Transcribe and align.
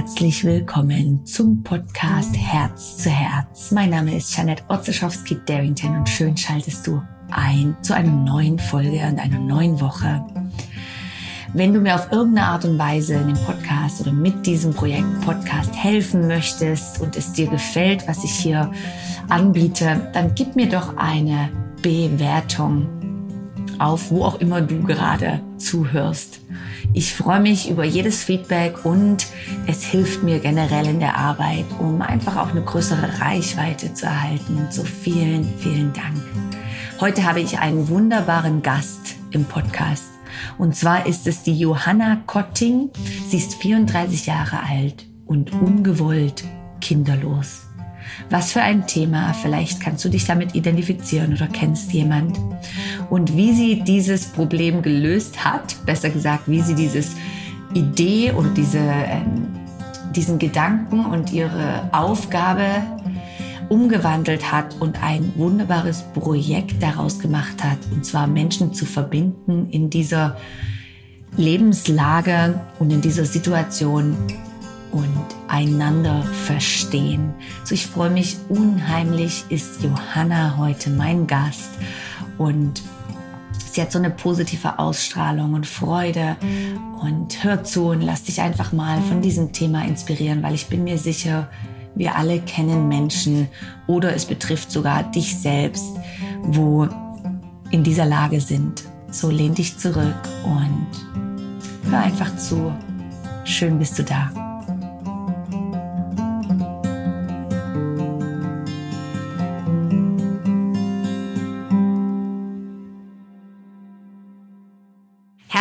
herzlich 0.00 0.44
willkommen 0.44 1.26
zum 1.26 1.62
Podcast 1.62 2.34
Herz 2.34 2.96
zu 2.96 3.10
Herz. 3.10 3.70
Mein 3.70 3.90
Name 3.90 4.16
ist 4.16 4.34
Janette 4.34 4.62
Otzeschowski-Darrington 4.70 5.94
und 5.94 6.08
schön 6.08 6.34
schaltest 6.38 6.86
du 6.86 7.02
ein 7.30 7.76
zu 7.82 7.94
einer 7.94 8.10
neuen 8.10 8.58
Folge 8.58 8.98
und 9.06 9.18
einer 9.18 9.38
neuen 9.38 9.78
Woche. 9.78 10.24
Wenn 11.52 11.74
du 11.74 11.80
mir 11.80 11.96
auf 11.96 12.10
irgendeine 12.10 12.46
Art 12.46 12.64
und 12.64 12.78
Weise 12.78 13.16
in 13.16 13.26
dem 13.26 13.44
Podcast 13.44 14.00
oder 14.00 14.12
mit 14.12 14.46
diesem 14.46 14.72
Projekt 14.72 15.20
Podcast 15.20 15.76
helfen 15.76 16.26
möchtest 16.26 16.98
und 17.02 17.14
es 17.14 17.34
dir 17.34 17.48
gefällt, 17.48 18.08
was 18.08 18.24
ich 18.24 18.32
hier 18.32 18.72
anbiete, 19.28 20.08
dann 20.14 20.34
gib 20.34 20.56
mir 20.56 20.70
doch 20.70 20.96
eine 20.96 21.50
Bewertung 21.82 22.99
auf, 23.80 24.10
wo 24.10 24.24
auch 24.24 24.40
immer 24.40 24.60
du 24.60 24.82
gerade 24.82 25.40
zuhörst. 25.56 26.40
Ich 26.92 27.14
freue 27.14 27.40
mich 27.40 27.70
über 27.70 27.84
jedes 27.84 28.24
Feedback 28.24 28.84
und 28.84 29.26
es 29.66 29.84
hilft 29.84 30.22
mir 30.22 30.40
generell 30.40 30.86
in 30.86 31.00
der 31.00 31.16
Arbeit, 31.16 31.66
um 31.78 32.02
einfach 32.02 32.36
auch 32.36 32.50
eine 32.50 32.62
größere 32.62 33.20
Reichweite 33.20 33.94
zu 33.94 34.06
erhalten. 34.06 34.66
So 34.70 34.84
vielen, 34.84 35.44
vielen 35.58 35.92
Dank. 35.92 36.20
Heute 37.00 37.24
habe 37.24 37.40
ich 37.40 37.58
einen 37.58 37.88
wunderbaren 37.88 38.62
Gast 38.62 39.16
im 39.30 39.44
Podcast. 39.44 40.04
Und 40.58 40.76
zwar 40.76 41.06
ist 41.06 41.26
es 41.26 41.42
die 41.42 41.58
Johanna 41.58 42.22
Kotting. 42.26 42.90
Sie 43.28 43.38
ist 43.38 43.54
34 43.54 44.26
Jahre 44.26 44.60
alt 44.68 45.06
und 45.26 45.52
ungewollt 45.52 46.44
kinderlos. 46.80 47.69
Was 48.28 48.52
für 48.52 48.62
ein 48.62 48.86
Thema, 48.86 49.32
vielleicht 49.34 49.80
kannst 49.80 50.04
du 50.04 50.08
dich 50.08 50.24
damit 50.24 50.54
identifizieren 50.54 51.32
oder 51.32 51.46
kennst 51.46 51.92
jemand. 51.92 52.38
Und 53.08 53.36
wie 53.36 53.52
sie 53.52 53.82
dieses 53.82 54.26
Problem 54.26 54.82
gelöst 54.82 55.44
hat, 55.44 55.76
besser 55.86 56.10
gesagt, 56.10 56.44
wie 56.46 56.60
sie 56.60 56.74
dieses 56.74 57.16
Idee 57.74 58.32
und 58.32 58.56
diese, 58.56 58.78
äh, 58.78 59.20
diesen 60.14 60.38
Gedanken 60.38 61.04
und 61.06 61.32
ihre 61.32 61.88
Aufgabe 61.92 62.82
umgewandelt 63.68 64.50
hat 64.50 64.74
und 64.80 65.02
ein 65.02 65.32
wunderbares 65.36 66.02
Projekt 66.12 66.82
daraus 66.82 67.20
gemacht 67.20 67.62
hat, 67.62 67.78
und 67.92 68.04
zwar 68.04 68.26
Menschen 68.26 68.74
zu 68.74 68.84
verbinden 68.84 69.68
in 69.70 69.90
dieser 69.90 70.36
Lebenslage 71.36 72.60
und 72.80 72.90
in 72.92 73.00
dieser 73.00 73.24
Situation, 73.24 74.16
und 74.92 75.26
einander 75.48 76.22
verstehen. 76.46 77.34
So, 77.64 77.74
ich 77.74 77.86
freue 77.86 78.10
mich 78.10 78.36
unheimlich, 78.48 79.44
ist 79.48 79.82
Johanna 79.82 80.56
heute 80.56 80.90
mein 80.90 81.26
Gast 81.26 81.70
und 82.38 82.82
sie 83.70 83.82
hat 83.82 83.92
so 83.92 83.98
eine 83.98 84.10
positive 84.10 84.78
Ausstrahlung 84.78 85.54
und 85.54 85.66
Freude 85.66 86.36
und 87.02 87.44
hör 87.44 87.64
zu 87.64 87.88
und 87.88 88.02
lass 88.02 88.24
dich 88.24 88.40
einfach 88.40 88.72
mal 88.72 89.00
von 89.02 89.22
diesem 89.22 89.52
Thema 89.52 89.84
inspirieren, 89.84 90.42
weil 90.42 90.54
ich 90.54 90.66
bin 90.66 90.84
mir 90.84 90.98
sicher, 90.98 91.48
wir 91.94 92.16
alle 92.16 92.40
kennen 92.40 92.88
Menschen 92.88 93.48
oder 93.86 94.14
es 94.14 94.24
betrifft 94.24 94.70
sogar 94.70 95.02
dich 95.04 95.38
selbst, 95.38 95.96
wo 96.42 96.88
in 97.70 97.82
dieser 97.82 98.06
Lage 98.06 98.40
sind. 98.40 98.84
So 99.10 99.30
lehn 99.30 99.54
dich 99.54 99.76
zurück 99.78 100.14
und 100.44 101.90
hör 101.90 102.00
einfach 102.00 102.36
zu. 102.36 102.72
Schön 103.44 103.78
bist 103.78 103.98
du 103.98 104.04
da. 104.04 104.49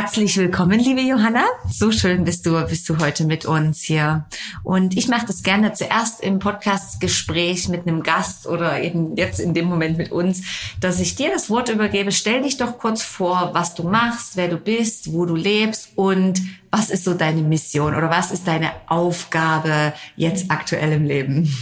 Herzlich 0.01 0.37
willkommen, 0.37 0.79
liebe 0.79 1.01
Johanna. 1.01 1.43
So 1.69 1.91
schön 1.91 2.23
bist 2.23 2.45
du, 2.45 2.53
bist 2.67 2.87
du 2.87 2.99
heute 2.99 3.25
mit 3.25 3.45
uns 3.45 3.81
hier. 3.81 4.23
Und 4.63 4.95
ich 4.95 5.09
mache 5.09 5.25
das 5.25 5.43
gerne 5.43 5.73
zuerst 5.73 6.21
im 6.21 6.39
Podcastgespräch 6.39 7.67
mit 7.67 7.85
einem 7.85 8.01
Gast 8.01 8.47
oder 8.47 8.81
eben 8.81 9.17
jetzt 9.17 9.41
in 9.41 9.53
dem 9.53 9.65
Moment 9.65 9.97
mit 9.97 10.13
uns, 10.13 10.43
dass 10.79 11.01
ich 11.01 11.15
dir 11.15 11.31
das 11.33 11.49
Wort 11.49 11.67
übergebe. 11.67 12.13
Stell 12.13 12.43
dich 12.43 12.55
doch 12.55 12.77
kurz 12.77 13.01
vor, 13.01 13.49
was 13.51 13.75
du 13.75 13.83
machst, 13.83 14.37
wer 14.37 14.47
du 14.47 14.55
bist, 14.55 15.11
wo 15.11 15.25
du 15.25 15.35
lebst 15.35 15.89
und 15.95 16.41
was 16.71 16.89
ist 16.91 17.03
so 17.03 17.13
deine 17.13 17.41
Mission 17.41 17.93
oder 17.93 18.09
was 18.09 18.31
ist 18.31 18.47
deine 18.47 18.71
Aufgabe 18.87 19.91
jetzt 20.15 20.49
aktuell 20.49 20.93
im 20.93 21.03
Leben? 21.03 21.53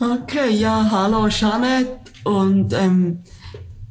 Okay, 0.00 0.50
ja, 0.50 0.88
hallo 0.90 1.28
Janet 1.28 1.86
und 2.24 2.72
ähm, 2.72 3.22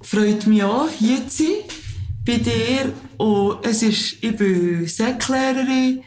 freut 0.01 0.47
mich 0.47 0.65
auch, 0.65 0.89
hier 0.89 1.25
zu 1.29 1.43
sein 1.43 1.78
bei 2.25 2.37
dir. 2.37 2.93
Und 3.17 3.65
es 3.65 3.83
ist, 3.83 4.23
ich 4.23 4.35
bin 4.35 4.87
Säcklehrerin 4.87 6.03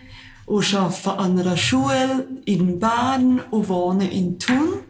und 0.47 0.75
arbeite 0.75 1.19
an 1.19 1.39
einer 1.39 1.57
Schule 1.57 2.27
in 2.45 2.79
Bern 2.79 3.41
und 3.51 3.69
wohne 3.69 4.11
in 4.11 4.39
Thun. 4.39 4.81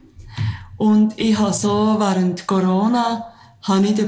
Und 0.77 1.19
ich 1.19 1.38
habe 1.38 1.53
so 1.53 1.97
während 1.99 2.47
Corona 2.47 3.32
habe 3.62 3.87
ich, 3.87 3.99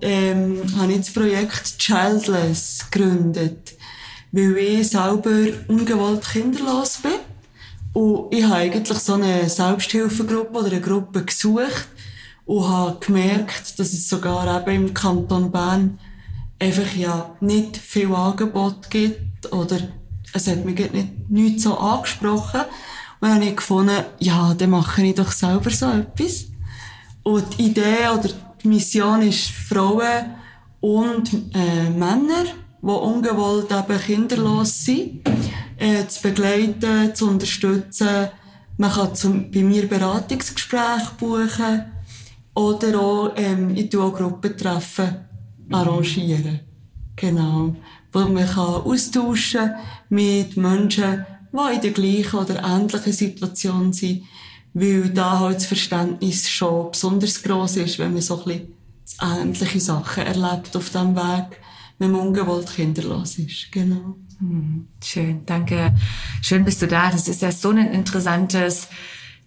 ähm, 0.00 0.62
habe 0.78 0.92
ich 0.92 0.98
das 0.98 1.12
Projekt 1.12 1.78
Childless 1.78 2.86
gegründet, 2.90 3.74
weil 4.32 4.56
ich 4.56 4.88
selber 4.88 5.52
ungewollt 5.68 6.26
kinderlos 6.26 6.98
bin. 7.02 7.12
Und 7.92 8.34
ich 8.34 8.44
habe 8.44 8.56
eigentlich 8.56 8.98
so 8.98 9.14
eine 9.14 9.48
Selbsthilfegruppe 9.48 10.58
oder 10.58 10.68
eine 10.68 10.80
Gruppe 10.80 11.24
gesucht 11.24 11.88
und 12.46 12.68
habe 12.68 12.98
gemerkt, 13.00 13.78
dass 13.78 13.92
es 13.92 14.08
sogar 14.08 14.62
eben 14.62 14.86
im 14.86 14.94
Kanton 14.94 15.52
Bern 15.52 15.98
einfach 16.64 16.96
ja 16.96 17.36
nicht 17.40 17.76
viel 17.76 18.12
Angebot 18.12 18.90
gibt 18.90 19.52
oder 19.52 19.78
es 20.32 20.48
hat 20.48 20.64
mich 20.64 20.76
nicht, 20.92 21.30
nicht 21.30 21.60
so 21.60 21.76
angesprochen. 21.76 22.62
Und 23.20 23.28
dann 23.28 23.34
habe 23.34 23.44
ich 23.44 23.56
gefunden, 23.56 24.04
ja, 24.18 24.54
dann 24.54 24.70
mache 24.70 25.04
ich 25.04 25.14
doch 25.14 25.30
selber 25.30 25.70
so 25.70 25.86
etwas. 25.90 26.46
Und 27.22 27.58
die 27.58 27.66
Idee 27.66 28.08
oder 28.12 28.30
die 28.62 28.68
Mission 28.68 29.22
ist 29.22 29.50
Frauen 29.50 30.34
und 30.80 31.32
äh, 31.54 31.90
Männer, 31.90 32.44
die 32.82 32.86
ungewollt 32.86 33.70
eben 33.70 34.00
kinderlos 34.00 34.84
sind, 34.84 35.26
äh, 35.78 36.06
zu 36.06 36.22
begleiten, 36.22 37.14
zu 37.14 37.28
unterstützen. 37.28 38.28
Man 38.76 38.90
kann 38.90 39.14
zum, 39.14 39.50
bei 39.50 39.62
mir 39.62 39.88
Beratungsgespräche 39.88 41.12
buchen 41.18 41.84
oder 42.54 43.00
auch, 43.00 43.32
ähm, 43.36 43.70
ich 43.76 43.88
tue 43.88 44.02
auch 44.02 44.14
Gruppentreffen 44.14 45.33
arrangieren. 45.70 46.60
Genau. 47.16 47.74
Wo 48.12 48.20
man 48.20 48.46
kann 48.46 48.82
austauschen 48.82 49.70
mit 50.08 50.56
Menschen, 50.56 51.26
die 51.52 51.74
in 51.74 51.80
der 51.80 51.90
gleichen 51.90 52.38
oder 52.38 52.62
ähnlichen 52.64 53.12
Situation 53.12 53.92
sind, 53.92 54.24
weil 54.72 55.10
da 55.10 55.38
halt 55.38 55.56
das 55.56 55.66
Verständnis 55.66 56.48
schon 56.48 56.90
besonders 56.90 57.42
groß 57.42 57.76
ist, 57.76 57.98
wenn 57.98 58.12
man 58.12 58.22
so 58.22 58.38
ein 58.38 58.44
bisschen 58.44 58.74
ähnliche 59.20 59.80
Sachen 59.80 60.24
erlebt 60.24 60.76
auf 60.76 60.90
diesem 60.90 61.14
Weg, 61.14 61.60
wenn 61.98 62.10
man 62.10 62.28
ungewollt 62.28 62.74
kinderlos 62.74 63.38
ist. 63.38 63.70
Genau. 63.70 64.16
Hm, 64.40 64.88
schön, 65.02 65.46
danke. 65.46 65.94
Schön 66.42 66.64
bist 66.64 66.82
du 66.82 66.88
da. 66.88 67.10
Das 67.10 67.28
ist 67.28 67.42
ja 67.42 67.52
so 67.52 67.70
ein 67.70 67.92
interessantes 67.92 68.88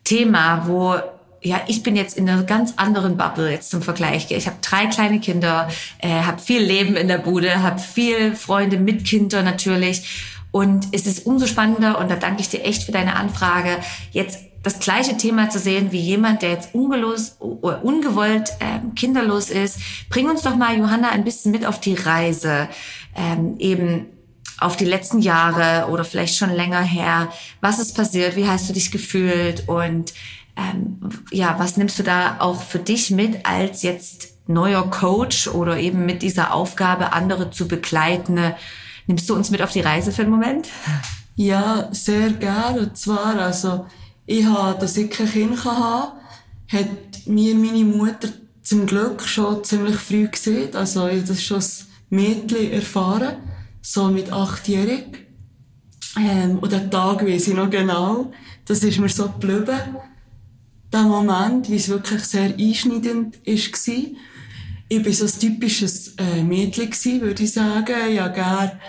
Thema, 0.03 0.65
wo 0.65 0.95
ja, 1.41 1.61
ich 1.67 1.83
bin 1.83 1.95
jetzt 1.95 2.17
in 2.17 2.29
einer 2.29 2.43
ganz 2.43 2.73
anderen 2.77 3.17
Bubble 3.17 3.51
jetzt 3.51 3.69
zum 3.69 3.81
Vergleich. 3.81 4.29
Ich 4.31 4.47
habe 4.47 4.57
drei 4.61 4.87
kleine 4.87 5.19
Kinder, 5.19 5.69
äh, 5.99 6.23
habe 6.23 6.41
viel 6.41 6.61
Leben 6.61 6.95
in 6.95 7.07
der 7.07 7.19
Bude, 7.19 7.61
habe 7.61 7.79
viel 7.79 8.35
Freunde 8.35 8.77
mit 8.77 9.05
Kindern 9.05 9.45
natürlich. 9.45 10.35
Und 10.51 10.87
es 10.91 11.05
ist 11.05 11.25
umso 11.25 11.45
spannender, 11.45 11.99
und 11.99 12.09
da 12.09 12.15
danke 12.15 12.41
ich 12.41 12.49
dir 12.49 12.63
echt 12.63 12.83
für 12.83 12.91
deine 12.91 13.15
Anfrage, 13.15 13.77
jetzt 14.11 14.39
das 14.63 14.79
gleiche 14.79 15.15
Thema 15.15 15.49
zu 15.49 15.59
sehen 15.59 15.91
wie 15.91 15.99
jemand, 15.99 16.41
der 16.41 16.51
jetzt 16.51 16.73
ungelos, 16.73 17.37
ungewollt 17.39 18.49
äh, 18.59 18.79
kinderlos 18.95 19.49
ist. 19.49 19.79
Bring 20.09 20.29
uns 20.29 20.41
doch 20.41 20.55
mal, 20.55 20.77
Johanna, 20.77 21.09
ein 21.09 21.23
bisschen 21.23 21.51
mit 21.51 21.65
auf 21.65 21.79
die 21.79 21.93
Reise. 21.93 22.67
Ähm, 23.15 23.55
eben 23.59 24.07
auf 24.59 24.75
die 24.75 24.85
letzten 24.85 25.19
Jahre 25.19 25.89
oder 25.89 26.03
vielleicht 26.03 26.35
schon 26.35 26.49
länger 26.49 26.81
her. 26.81 27.31
Was 27.61 27.79
ist 27.79 27.95
passiert? 27.95 28.35
Wie 28.35 28.47
hast 28.47 28.67
du 28.67 28.73
dich 28.73 28.91
gefühlt? 28.91 29.67
Und 29.67 30.13
ähm, 30.57 30.99
ja, 31.31 31.55
was 31.59 31.77
nimmst 31.77 31.99
du 31.99 32.03
da 32.03 32.37
auch 32.39 32.61
für 32.61 32.79
dich 32.79 33.11
mit 33.11 33.45
als 33.45 33.83
jetzt 33.83 34.37
neuer 34.47 34.89
Coach 34.89 35.47
oder 35.47 35.77
eben 35.77 36.05
mit 36.05 36.21
dieser 36.23 36.53
Aufgabe, 36.53 37.13
andere 37.13 37.51
zu 37.51 37.67
begleiten? 37.67 38.39
Nimmst 39.05 39.29
du 39.29 39.35
uns 39.35 39.51
mit 39.51 39.61
auf 39.61 39.71
die 39.71 39.81
Reise 39.81 40.11
für 40.11 40.23
einen 40.23 40.31
Moment? 40.31 40.67
Ja, 41.35 41.89
sehr 41.91 42.31
gerne. 42.31 42.81
Und 42.81 42.97
zwar, 42.97 43.39
also, 43.39 43.85
ich 44.25 44.45
habe, 44.45 44.79
dass 44.79 44.97
ich 44.97 45.11
kein 45.11 45.29
Kind 45.29 45.63
hatte, 45.63 46.13
hat 46.71 47.27
mir 47.27 47.53
meine 47.53 47.85
Mutter 47.85 48.29
zum 48.63 48.87
Glück 48.87 49.21
schon 49.21 49.63
ziemlich 49.63 49.95
früh 49.95 50.27
gesehen. 50.27 50.75
Also, 50.75 51.07
ich 51.07 51.17
habe 51.17 51.27
das 51.27 51.43
schon 51.43 51.57
als 51.57 51.85
Mädchen 52.09 52.71
erfahren. 52.71 53.37
So 53.81 54.07
mit 54.07 54.33
achtjährig. 54.33 55.27
Ähm, 56.19 56.57
und 56.59 56.71
den 56.71 56.89
Tag 56.89 57.23
weiß 57.23 57.47
ich 57.47 57.53
noch 57.53 57.69
genau. 57.69 58.31
Das 58.65 58.83
ist 58.83 58.99
mir 58.99 59.07
so 59.07 59.29
geblieben 59.29 59.79
der 60.97 61.05
Moment, 61.05 61.69
wie 61.69 61.75
es 61.75 61.89
wirklich 61.89 62.23
sehr 62.23 62.53
einschneidend 62.57 63.35
war. 63.35 64.03
Ich 64.89 65.05
war 65.05 65.13
so 65.13 65.25
ein 65.25 65.39
typisches 65.39 66.15
äh, 66.17 66.43
Mädchen, 66.43 67.21
würde 67.21 67.43
ich 67.43 67.51
sagen. 67.51 67.95
Ich 68.09 68.19
habe 68.19 68.33
gerne 68.33 68.79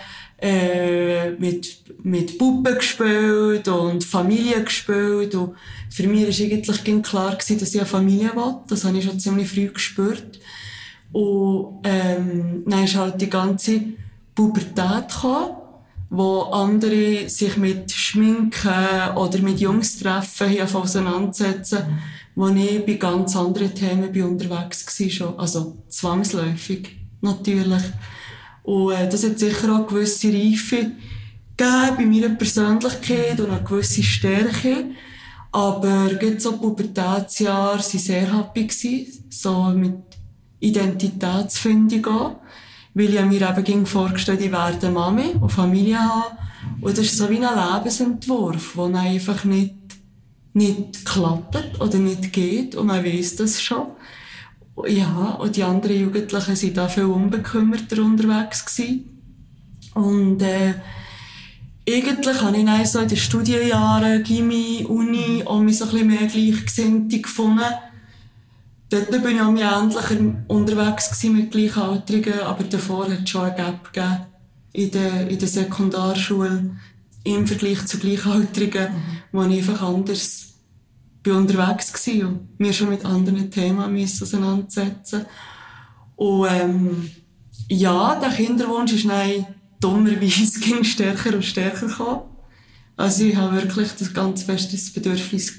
äh, 0.41 1.31
mit, 1.31 1.83
mit 2.03 2.37
Puppen 2.37 2.75
gespielt 2.75 3.67
und 3.67 4.03
Familie 4.03 4.63
gespielt. 4.63 5.35
Und 5.35 5.55
für 5.89 6.07
mich 6.07 6.23
war 6.23 6.75
eigentlich 6.75 7.03
klar, 7.03 7.35
dass 7.35 7.49
ich 7.49 7.77
eine 7.77 7.85
Familie 7.85 8.35
will. 8.35 8.55
Das 8.67 8.85
habe 8.85 8.97
ich 8.97 9.05
schon 9.05 9.19
ziemlich 9.19 9.49
früh 9.49 9.67
gespürt. 9.67 10.39
Und 11.11 11.81
ähm, 11.83 12.63
dann 12.65 12.83
ist 12.83 12.95
halt 12.95 13.19
die 13.19 13.29
ganze 13.29 13.81
Pubertät 14.35 15.09
gekommen, 15.09 15.58
wo 16.09 16.41
andere 16.41 17.29
sich 17.29 17.57
mit 17.57 17.91
Schminken 17.91 19.15
oder 19.15 19.39
mit 19.39 19.59
Jungs 19.59 19.99
treffen, 19.99 20.49
hier 20.49 20.67
auseinandersetzen, 20.73 21.99
wo 22.35 22.47
ich 22.47 22.85
bei 22.85 22.93
ganz 22.93 23.35
anderen 23.35 23.73
Themen 23.75 24.11
bin 24.11 24.23
unterwegs 24.23 24.99
war 24.99 25.09
schon. 25.09 25.39
Also 25.39 25.77
zwangsläufig, 25.87 26.89
natürlich. 27.21 27.83
Und 28.63 28.93
äh, 28.93 29.09
das 29.09 29.23
hat 29.23 29.39
sicher 29.39 29.75
auch 29.75 29.87
gewisse 29.87 30.27
Reife 30.27 30.91
gegeben 31.57 31.95
bei 31.97 32.05
meiner 32.05 32.35
Persönlichkeit 32.35 33.39
und 33.39 33.51
eine 33.51 33.63
gewisse 33.63 34.03
Stärke. 34.03 34.85
Aber 35.51 36.09
gerade 36.19 36.39
so 36.39 36.57
Pubertätsjahre 36.57 37.79
waren 37.79 37.81
sehr 37.81 38.37
happy 38.37 38.67
gewesen, 38.67 39.25
so 39.29 39.63
mit 39.69 39.95
Identitätsfindung 40.59 42.05
auch. 42.05 42.35
Weil 42.93 43.13
ich 43.13 43.25
mir 43.25 43.49
eben 43.49 43.63
ging 43.63 43.85
vorgestellt, 43.85 44.41
ich 44.41 44.51
werde 44.51 44.89
Mami 44.89 45.35
und 45.39 45.51
Familie 45.51 45.99
haben. 45.99 46.37
Und 46.81 46.97
das 46.97 47.05
ist 47.05 47.17
so 47.17 47.29
wie 47.29 47.37
ein 47.37 47.43
Lebensentwurf, 47.43 48.73
der 48.75 48.99
einfach 48.99 49.43
nicht, 49.45 49.75
nicht 50.53 51.05
klappt 51.05 51.79
oder 51.79 51.97
nicht 51.97 52.33
geht. 52.33 52.75
Und 52.75 52.87
man 52.87 53.03
weiß 53.03 53.37
das 53.37 53.61
schon. 53.61 53.87
Ja, 54.87 55.37
und 55.39 55.55
die 55.55 55.63
anderen 55.63 55.99
Jugendlichen 55.99 56.55
sind 56.55 56.77
da 56.77 56.87
viel 56.87 57.05
unbekümmerter 57.05 58.01
unterwegs 58.01 58.65
gewesen. 58.65 59.21
Und, 59.93 60.41
äh, 60.41 60.75
eigentlich 61.89 62.41
habe 62.41 62.57
ich 62.57 62.65
dann 62.65 62.85
so 62.85 62.99
in 62.99 63.07
den 63.07 63.17
Studienjahren, 63.17 64.23
Gimmi, 64.23 64.85
Uni, 64.87 65.43
auch 65.45 65.59
mich 65.59 65.79
so 65.79 65.85
ein 65.85 65.91
bisschen 65.91 66.07
mehr 66.07 66.27
Gleichgesinnte 66.27 67.19
gefunden. 67.19 67.63
Dort 68.89 69.11
bin 69.11 69.35
ich 69.35 69.41
auch 69.41 69.55
ähnlich 69.55 70.19
unterwegs 70.47 71.23
mit 71.23 71.51
Gleichaltrigen, 71.51 72.39
aber 72.41 72.63
davor 72.63 73.05
hat 73.05 73.23
es 73.23 73.29
schon 73.29 73.43
ein 73.43 73.55
Gap 73.55 73.93
gegeben 73.93 74.25
in 74.73 74.91
der, 74.91 75.29
in 75.29 75.37
der 75.37 75.47
Sekundarschule 75.47 76.71
im 77.23 77.47
Vergleich 77.47 77.85
zu 77.85 77.99
Gleichaltrigen, 77.99 78.93
mhm. 78.93 79.21
wo 79.31 79.43
ich 79.43 79.59
einfach 79.59 79.83
anders 79.83 80.49
bin 81.21 81.33
unterwegs 81.33 81.93
gewesen 81.93 82.25
und 82.25 82.59
mir 82.59 82.73
schon 82.73 82.89
mit 82.89 83.05
anderen 83.05 83.51
Themen 83.51 83.91
müssen 83.91 84.23
auseinandersetzen 84.23 85.25
Und 86.15 86.47
ähm, 86.49 87.11
ja, 87.67 88.15
der 88.15 88.29
Kinderwunsch 88.29 88.93
ist 88.93 89.07
dann 89.07 89.45
dummerweise 89.79 90.59
ging 90.61 90.83
stärker 90.83 91.35
und 91.35 91.45
stärker 91.45 91.87
gekommen. 91.87 92.21
Also 92.97 93.23
ich 93.23 93.35
habe 93.35 93.55
wirklich 93.55 93.91
das 93.97 94.13
ganz 94.13 94.43
festes 94.43 94.91
Bedürfnis 94.91 95.53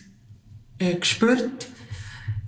äh, 0.78 0.94
gespürt, 0.94 1.68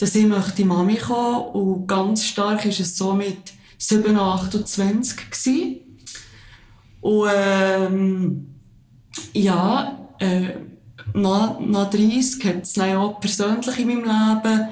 dass 0.02 0.16
ich 0.16 0.26
möchte 0.26 0.64
Mami 0.64 0.96
kommen 0.96 1.52
und 1.52 1.86
ganz 1.86 2.24
stark 2.24 2.64
ist 2.66 2.80
es 2.80 2.98
so 2.98 3.12
mit 3.12 3.52
7, 3.78 4.16
28 4.16 5.30
gewesen. 5.30 5.76
Und 7.00 7.30
ähm, 7.32 8.46
ja, 9.32 10.08
äh, 10.18 10.54
nach, 11.14 11.60
nach 11.60 11.88
30 11.88 12.44
hat 12.44 12.62
es 12.62 12.76
auch 12.80 13.20
persönlich 13.20 13.78
in 13.78 13.86
meinem 13.86 14.00
Leben 14.00 14.68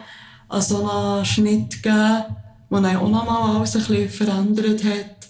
so 0.59 0.91
einen 0.91 1.25
Schnitt 1.25 1.81
gegeben, 1.81 2.25
der 2.69 2.81
dann 2.81 2.97
auch 2.97 3.09
nochmal 3.09 3.57
alles 3.57 3.77
ein 3.77 3.83
bisschen 3.83 4.09
verändert 4.09 4.83
hat. 4.83 5.29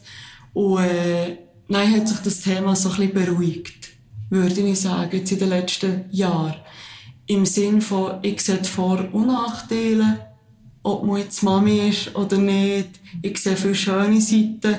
Und 0.55 0.82
äh, 0.82 1.37
dann 1.69 1.94
hat 1.94 2.08
sich 2.08 2.20
das 2.20 2.41
Thema 2.41 2.75
so 2.75 2.88
ein 2.88 2.96
bisschen 2.96 3.12
beruhigt, 3.12 3.91
würde 4.31 4.62
ich 4.62 4.81
sagen, 4.81 5.11
jetzt 5.12 5.32
in 5.32 5.41
den 5.41 5.50
letzten 5.50 6.05
Jahren. 6.11 6.56
Im 7.31 7.47
Sinn 7.47 7.81
von, 7.81 8.15
ich 8.23 8.41
sehe 8.41 8.65
Vor- 8.65 9.09
und 9.12 9.29
Nachteile, 9.29 10.19
ob 10.82 11.05
man 11.05 11.19
jetzt 11.19 11.44
Mami 11.44 11.88
ist 11.88 12.17
oder 12.17 12.37
nicht. 12.38 12.88
Ich 13.23 13.38
sehe 13.38 13.56
viele 13.56 13.77
schöne 13.77 14.21
Seiten 14.21 14.75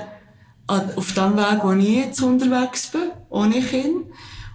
auf 0.67 1.13
dem 1.13 1.37
Weg, 1.37 1.59
wo 1.63 1.71
ich 1.71 1.95
jetzt 1.95 2.21
unterwegs 2.21 2.87
bin, 2.87 3.11
ohne 3.29 3.61
Kind. 3.61 4.05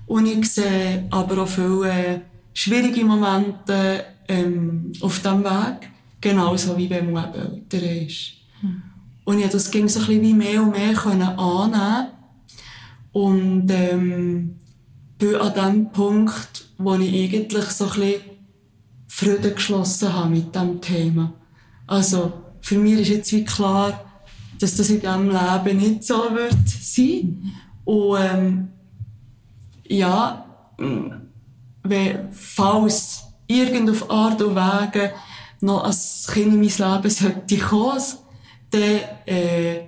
Und 0.04 0.26
ich 0.26 0.46
sehe 0.52 1.06
aber 1.10 1.44
auch 1.44 1.48
viele 1.48 1.88
äh, 1.90 2.20
schwierige 2.52 3.02
Momente 3.02 4.04
ähm, 4.28 4.92
auf 5.00 5.20
diesem 5.20 5.42
Weg, 5.42 5.88
genauso 6.20 6.76
wie 6.76 6.90
wenn 6.90 7.10
man 7.10 7.32
eben 7.32 7.64
älter 7.72 8.02
ist. 8.04 8.32
Hm. 8.60 8.82
Und 9.24 9.38
ich 9.38 9.48
das 9.48 9.70
ging 9.70 9.88
so 9.88 10.00
ein 10.00 10.06
bisschen 10.06 10.22
wie 10.22 10.34
mehr 10.34 10.62
und 10.62 10.72
mehr 10.72 10.92
können 10.92 11.22
annehmen 11.22 12.08
und 13.12 13.70
ähm, 13.70 14.56
bin 15.16 15.36
an 15.36 15.54
dem 15.54 15.90
Punkt, 15.92 16.65
wo 16.78 16.94
ich 16.94 17.34
eigentlich 17.34 17.64
so 17.64 17.84
ein 17.84 17.90
bisschen 17.90 18.20
Frieden 19.08 19.54
geschlossen 19.54 20.12
habe 20.12 20.30
mit 20.30 20.54
diesem 20.54 20.80
Thema. 20.80 21.32
Also 21.86 22.32
für 22.60 22.78
mich 22.78 23.00
ist 23.00 23.08
jetzt 23.08 23.32
wie 23.32 23.44
klar, 23.44 24.04
dass 24.58 24.76
das 24.76 24.90
in 24.90 25.00
diesem 25.00 25.30
Leben 25.30 25.78
nicht 25.78 26.04
so 26.04 26.14
wird 26.34 26.68
sein. 26.68 27.52
Und 27.84 28.18
ähm, 28.20 28.68
ja, 29.88 30.44
wenn, 31.82 32.32
falls 32.32 33.24
irgendeine 33.46 34.10
Art 34.10 34.42
und 34.42 34.56
Wege 34.56 35.12
noch 35.60 35.84
ein 35.84 35.94
Kind 36.32 36.54
in 36.54 36.60
mein 36.60 37.02
Leben 37.02 37.10
sollte 37.10 37.58
kommen, 37.58 38.02
dann 38.70 39.00
äh, 39.26 39.82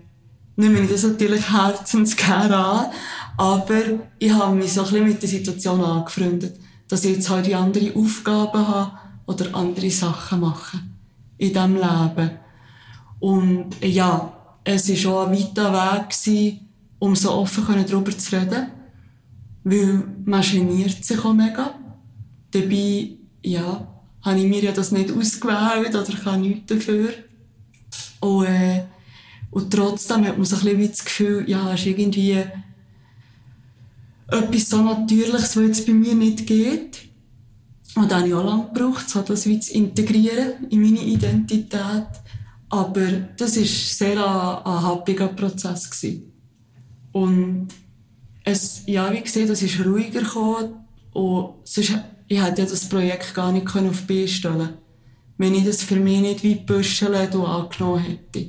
nehme 0.56 0.80
ich 0.80 0.90
das 0.90 1.02
natürlich 1.02 1.50
herzensgern 1.50 2.52
an. 2.52 2.86
Aber 3.36 3.80
ich 4.18 4.32
habe 4.32 4.54
mich 4.54 4.72
so 4.72 4.82
ein 4.82 4.86
bisschen 4.86 5.06
mit 5.06 5.22
der 5.22 5.28
Situation 5.28 5.82
angefreundet, 5.82 6.58
dass 6.88 7.04
ich 7.04 7.16
jetzt 7.16 7.30
halt 7.30 7.46
die 7.46 7.54
andere 7.54 7.94
Aufgaben 7.94 8.66
habe 8.66 8.92
oder 9.26 9.54
andere 9.54 9.90
Sachen 9.90 10.40
mache 10.40 10.78
in 11.36 11.52
diesem 11.52 11.74
Leben. 11.74 12.30
Und 13.20 13.70
ja, 13.82 14.32
es 14.64 15.04
war 15.04 15.14
auch 15.14 15.28
ein 15.28 15.38
weiter 15.38 15.72
Weg, 15.72 16.60
um 16.98 17.14
so 17.14 17.32
offen 17.32 17.84
darüber 17.86 18.16
zu 18.16 18.36
reden. 18.36 18.68
Weil 19.64 20.02
man 20.24 20.42
geniert 20.42 21.04
sich 21.04 21.24
auch 21.24 21.34
mega. 21.34 21.74
Dabei, 22.50 23.10
ja, 23.42 23.86
habe 24.22 24.38
ich 24.38 24.46
mir 24.46 24.62
ja 24.62 24.72
das 24.72 24.92
nicht 24.92 25.12
ausgewählt 25.12 25.94
oder 25.94 26.18
kann 26.18 26.40
nichts 26.40 26.66
dafür. 26.66 27.12
Und, 28.20 28.46
äh, 28.46 28.84
und 29.50 29.72
trotzdem 29.72 30.26
hat 30.26 30.36
man 30.36 30.44
so 30.44 30.56
ein 30.56 30.62
bisschen 30.62 30.90
das 30.90 31.04
Gefühl, 31.04 31.44
ja, 31.48 31.72
es 31.72 31.80
ist 31.80 31.86
irgendwie 31.86 32.42
etwas 34.28 34.68
so 34.68 34.82
Natürliches, 34.82 35.56
was 35.56 35.64
jetzt 35.64 35.86
bei 35.86 35.92
mir 35.92 36.14
nicht 36.14 36.46
geht. 36.46 37.08
Und 37.94 38.10
dann 38.10 38.20
habe 38.20 38.28
ich 38.28 38.34
auch 38.34 38.44
lange 38.44 38.70
gebraucht, 38.72 39.08
so 39.08 39.22
das 39.22 39.46
wie 39.46 39.58
zu 39.58 39.74
integrieren 39.74 40.68
in 40.70 40.82
meine 40.82 41.02
Identität. 41.02 42.06
Aber 42.68 43.06
das 43.36 43.56
war 43.56 43.64
sehr 43.64 44.16
ein, 44.16 44.64
ein 44.64 44.82
happiger 44.82 45.28
Prozess. 45.28 45.90
Gewesen. 45.90 46.32
Und 47.12 47.68
es, 48.44 48.82
ja, 48.86 49.12
wie 49.12 49.20
gesagt, 49.20 49.48
es 49.48 49.62
ist 49.62 49.84
ruhiger 49.84 50.20
gekommen. 50.20 50.74
Und 51.12 51.54
sonst, 51.64 51.94
ich 52.28 52.42
hätte 52.42 52.62
ja 52.62 52.68
das 52.68 52.88
Projekt 52.88 53.34
gar 53.34 53.50
nicht 53.50 53.66
auf 53.66 54.00
die 54.06 54.14
Beine 54.14 54.28
stellen 54.28 54.68
wenn 55.38 55.54
ich 55.54 55.64
das 55.64 55.82
für 55.82 55.96
mich 55.96 56.20
nicht 56.20 56.42
wie 56.42 56.56
büschelt 56.56 57.34
und 57.34 57.46
angenommen 57.46 58.02
hätte. 58.02 58.48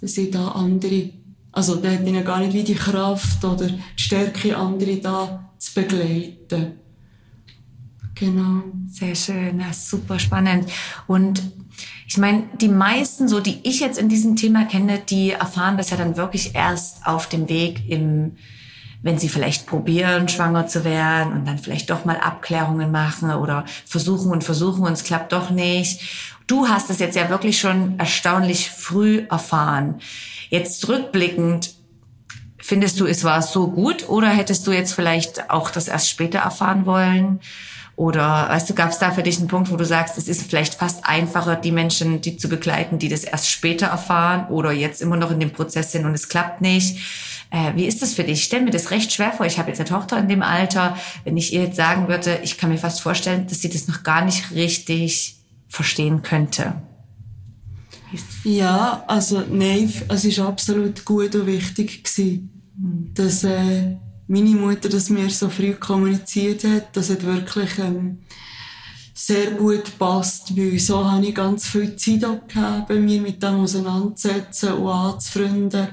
Dass 0.00 0.16
ich 0.16 0.30
da 0.30 0.48
andere, 0.48 1.10
also 1.56 1.76
da 1.76 1.88
hätte 1.88 2.10
ich 2.10 2.24
gar 2.24 2.40
nicht 2.40 2.52
wie 2.52 2.64
die 2.64 2.74
Kraft 2.74 3.42
oder 3.42 3.66
die 3.66 3.80
Stärke, 3.96 4.54
andere 4.54 4.98
da 4.98 5.48
zu 5.56 5.72
begleiten. 5.72 6.72
Genau. 8.14 8.62
Sehr 8.90 9.14
schön, 9.14 9.58
das 9.58 9.78
ist 9.78 9.88
super 9.88 10.18
spannend. 10.18 10.70
Und 11.06 11.42
ich 12.06 12.18
meine, 12.18 12.44
die 12.60 12.68
meisten, 12.68 13.26
so 13.26 13.40
die 13.40 13.58
ich 13.62 13.80
jetzt 13.80 13.98
in 13.98 14.10
diesem 14.10 14.36
Thema 14.36 14.66
kenne, 14.66 14.98
die 14.98 15.30
erfahren 15.30 15.78
das 15.78 15.88
ja 15.88 15.96
dann 15.96 16.18
wirklich 16.18 16.54
erst 16.54 17.06
auf 17.06 17.26
dem 17.26 17.48
Weg 17.48 17.88
im 17.88 18.36
wenn 19.02 19.18
sie 19.18 19.28
vielleicht 19.28 19.66
probieren, 19.66 20.28
schwanger 20.28 20.66
zu 20.66 20.84
werden 20.84 21.32
und 21.32 21.46
dann 21.46 21.58
vielleicht 21.58 21.90
doch 21.90 22.04
mal 22.04 22.16
Abklärungen 22.16 22.90
machen 22.90 23.30
oder 23.30 23.64
versuchen 23.84 24.32
und 24.32 24.42
versuchen 24.42 24.82
und 24.82 24.94
es 24.94 25.04
klappt 25.04 25.32
doch 25.32 25.50
nicht. 25.50 26.00
Du 26.48 26.68
hast 26.68 26.90
es 26.90 26.98
jetzt 26.98 27.14
ja 27.14 27.28
wirklich 27.30 27.60
schon 27.60 28.00
erstaunlich 28.00 28.68
früh 28.68 29.24
erfahren. 29.30 30.00
Jetzt 30.48 30.88
rückblickend, 30.88 31.74
findest 32.58 32.98
du, 33.00 33.06
es 33.06 33.24
war 33.24 33.42
so 33.42 33.68
gut 33.68 34.08
oder 34.08 34.28
hättest 34.28 34.66
du 34.66 34.72
jetzt 34.72 34.92
vielleicht 34.92 35.50
auch 35.50 35.70
das 35.70 35.88
erst 35.88 36.10
später 36.10 36.38
erfahren 36.40 36.86
wollen? 36.86 37.40
Oder 37.96 38.50
weißt 38.50 38.68
du, 38.68 38.74
gab 38.74 38.90
es 38.90 38.98
da 38.98 39.10
für 39.10 39.22
dich 39.22 39.38
einen 39.38 39.48
Punkt, 39.48 39.70
wo 39.70 39.76
du 39.76 39.86
sagst, 39.86 40.18
es 40.18 40.28
ist 40.28 40.42
vielleicht 40.42 40.74
fast 40.74 41.06
einfacher, 41.06 41.56
die 41.56 41.72
Menschen, 41.72 42.20
die 42.20 42.36
zu 42.36 42.48
begleiten, 42.48 42.98
die 42.98 43.08
das 43.08 43.24
erst 43.24 43.50
später 43.50 43.86
erfahren 43.86 44.48
oder 44.48 44.70
jetzt 44.70 45.00
immer 45.00 45.16
noch 45.16 45.30
in 45.30 45.40
dem 45.40 45.50
Prozess 45.50 45.92
sind 45.92 46.04
und 46.04 46.12
es 46.12 46.28
klappt 46.28 46.60
nicht? 46.60 46.98
Äh, 47.50 47.74
wie 47.74 47.86
ist 47.86 48.02
das 48.02 48.12
für 48.12 48.24
dich? 48.24 48.40
Ich 48.40 48.44
stelle 48.44 48.64
mir 48.64 48.70
das 48.70 48.90
recht 48.90 49.12
schwer 49.12 49.32
vor. 49.32 49.46
Ich 49.46 49.58
habe 49.58 49.68
jetzt 49.68 49.80
eine 49.80 49.88
Tochter 49.88 50.18
in 50.18 50.28
dem 50.28 50.42
Alter. 50.42 50.98
Wenn 51.24 51.38
ich 51.38 51.54
ihr 51.54 51.62
jetzt 51.62 51.76
sagen 51.76 52.06
würde, 52.08 52.38
ich 52.42 52.58
kann 52.58 52.70
mir 52.70 52.78
fast 52.78 53.00
vorstellen, 53.00 53.46
dass 53.46 53.62
sie 53.62 53.70
das 53.70 53.88
noch 53.88 54.02
gar 54.02 54.22
nicht 54.22 54.50
richtig 54.50 55.36
verstehen 55.68 56.22
könnte. 56.22 56.74
Ja, 58.44 59.04
also 59.06 59.42
nein, 59.50 59.92
es 60.08 60.24
ist 60.24 60.38
absolut 60.38 61.04
gut 61.04 61.34
und 61.34 61.46
wichtig 61.46 62.04
gewesen, 62.04 62.50
dass 63.14 63.44
äh, 63.44 63.96
meine 64.28 64.50
Mutter 64.50 64.88
das 64.88 65.10
mir 65.10 65.30
so 65.30 65.48
früh 65.48 65.72
kommuniziert 65.74 66.64
hat. 66.64 66.96
Das 66.96 67.10
hat 67.10 67.24
wirklich 67.24 67.78
ähm, 67.78 68.18
sehr 69.14 69.52
gut 69.52 69.84
gepasst, 69.84 70.56
weil 70.56 70.78
so 70.78 71.04
habe 71.04 71.26
ich 71.26 71.34
ganz 71.34 71.66
viel 71.66 71.96
Zeit 71.96 72.48
gehabt, 72.48 72.90
mir 72.90 73.20
mit 73.20 73.42
dem 73.42 73.60
auseinanderzusetzen 73.60 74.74
und 74.74 74.88
anzufreunden 74.88 75.88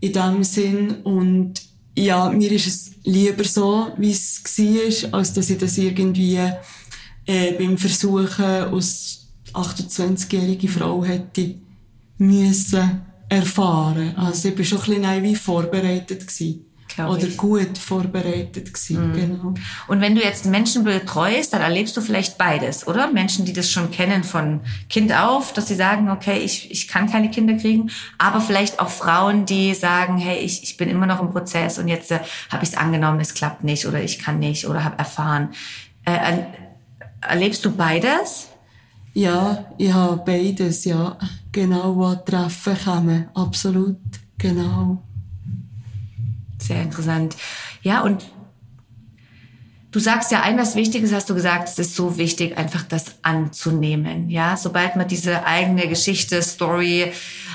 in 0.00 0.12
dem 0.12 0.44
Sinn. 0.44 1.02
Und 1.02 1.54
ja, 1.96 2.28
mir 2.28 2.52
ist 2.52 2.66
es 2.66 2.90
lieber 3.04 3.44
so, 3.44 3.92
wie 3.96 4.10
es 4.10 4.42
war, 4.44 5.18
als 5.18 5.32
dass 5.32 5.50
ich 5.50 5.58
das 5.58 5.78
irgendwie 5.78 6.38
äh, 7.26 7.52
beim 7.58 7.78
Versuchen 7.78 8.44
als 8.44 9.23
28-jährige 9.54 10.68
Frau 10.68 11.04
hätte 11.04 11.54
müssen 12.18 13.02
erfahren. 13.28 14.14
Also 14.16 14.48
ich 14.48 14.58
war 14.58 14.64
schon 14.64 14.78
ein 14.78 14.84
bisschen 14.84 15.02
naiv 15.02 15.40
vorbereitet 15.40 16.26
gewesen. 16.26 16.66
Oder 16.96 17.26
ich. 17.26 17.36
gut 17.36 17.76
vorbereitet 17.76 18.72
gewesen, 18.72 19.08
mhm. 19.08 19.12
genau. 19.14 19.54
Und 19.88 20.00
wenn 20.00 20.14
du 20.14 20.22
jetzt 20.22 20.46
Menschen 20.46 20.84
betreust, 20.84 21.52
dann 21.52 21.60
erlebst 21.60 21.96
du 21.96 22.00
vielleicht 22.00 22.38
beides, 22.38 22.86
oder? 22.86 23.10
Menschen, 23.10 23.44
die 23.44 23.52
das 23.52 23.68
schon 23.68 23.90
kennen 23.90 24.22
von 24.22 24.60
Kind 24.88 25.12
auf, 25.12 25.52
dass 25.52 25.66
sie 25.66 25.74
sagen, 25.74 26.08
okay, 26.08 26.38
ich, 26.38 26.70
ich 26.70 26.86
kann 26.86 27.10
keine 27.10 27.30
Kinder 27.30 27.54
kriegen, 27.54 27.90
aber 28.18 28.40
vielleicht 28.40 28.78
auch 28.78 28.90
Frauen, 28.90 29.44
die 29.44 29.74
sagen, 29.74 30.18
hey, 30.18 30.38
ich, 30.38 30.62
ich 30.62 30.76
bin 30.76 30.88
immer 30.88 31.06
noch 31.06 31.20
im 31.20 31.30
Prozess 31.30 31.78
und 31.78 31.88
jetzt 31.88 32.12
äh, 32.12 32.20
habe 32.50 32.62
ich 32.62 32.70
es 32.70 32.76
angenommen, 32.76 33.18
es 33.18 33.34
klappt 33.34 33.64
nicht 33.64 33.86
oder 33.86 34.00
ich 34.00 34.20
kann 34.20 34.38
nicht 34.38 34.68
oder 34.68 34.84
habe 34.84 34.96
erfahren. 34.96 35.48
Äh, 36.04 36.44
erlebst 37.22 37.64
du 37.64 37.72
beides? 37.72 38.50
Ja, 39.14 39.66
ich 39.78 39.92
habe 39.92 40.22
beides, 40.26 40.84
ja. 40.84 41.16
Genau, 41.52 41.94
wo 41.94 42.14
Treffen 42.16 42.76
kommen. 42.84 43.28
Absolut, 43.32 43.96
genau. 44.36 45.02
Sehr 46.58 46.82
interessant. 46.82 47.36
Ja, 47.82 48.02
und 48.02 48.24
du 49.92 50.00
sagst 50.00 50.32
ja 50.32 50.42
ein 50.42 50.58
was 50.58 50.74
Wichtiges, 50.74 51.12
hast 51.12 51.30
du 51.30 51.34
gesagt, 51.34 51.68
es 51.68 51.78
ist 51.78 51.94
so 51.94 52.18
wichtig, 52.18 52.58
einfach 52.58 52.82
das 52.82 53.16
anzunehmen. 53.22 54.30
Ja, 54.30 54.56
sobald 54.56 54.96
man 54.96 55.06
diese 55.06 55.46
eigene 55.46 55.86
Geschichte, 55.86 56.42
Story 56.42 57.12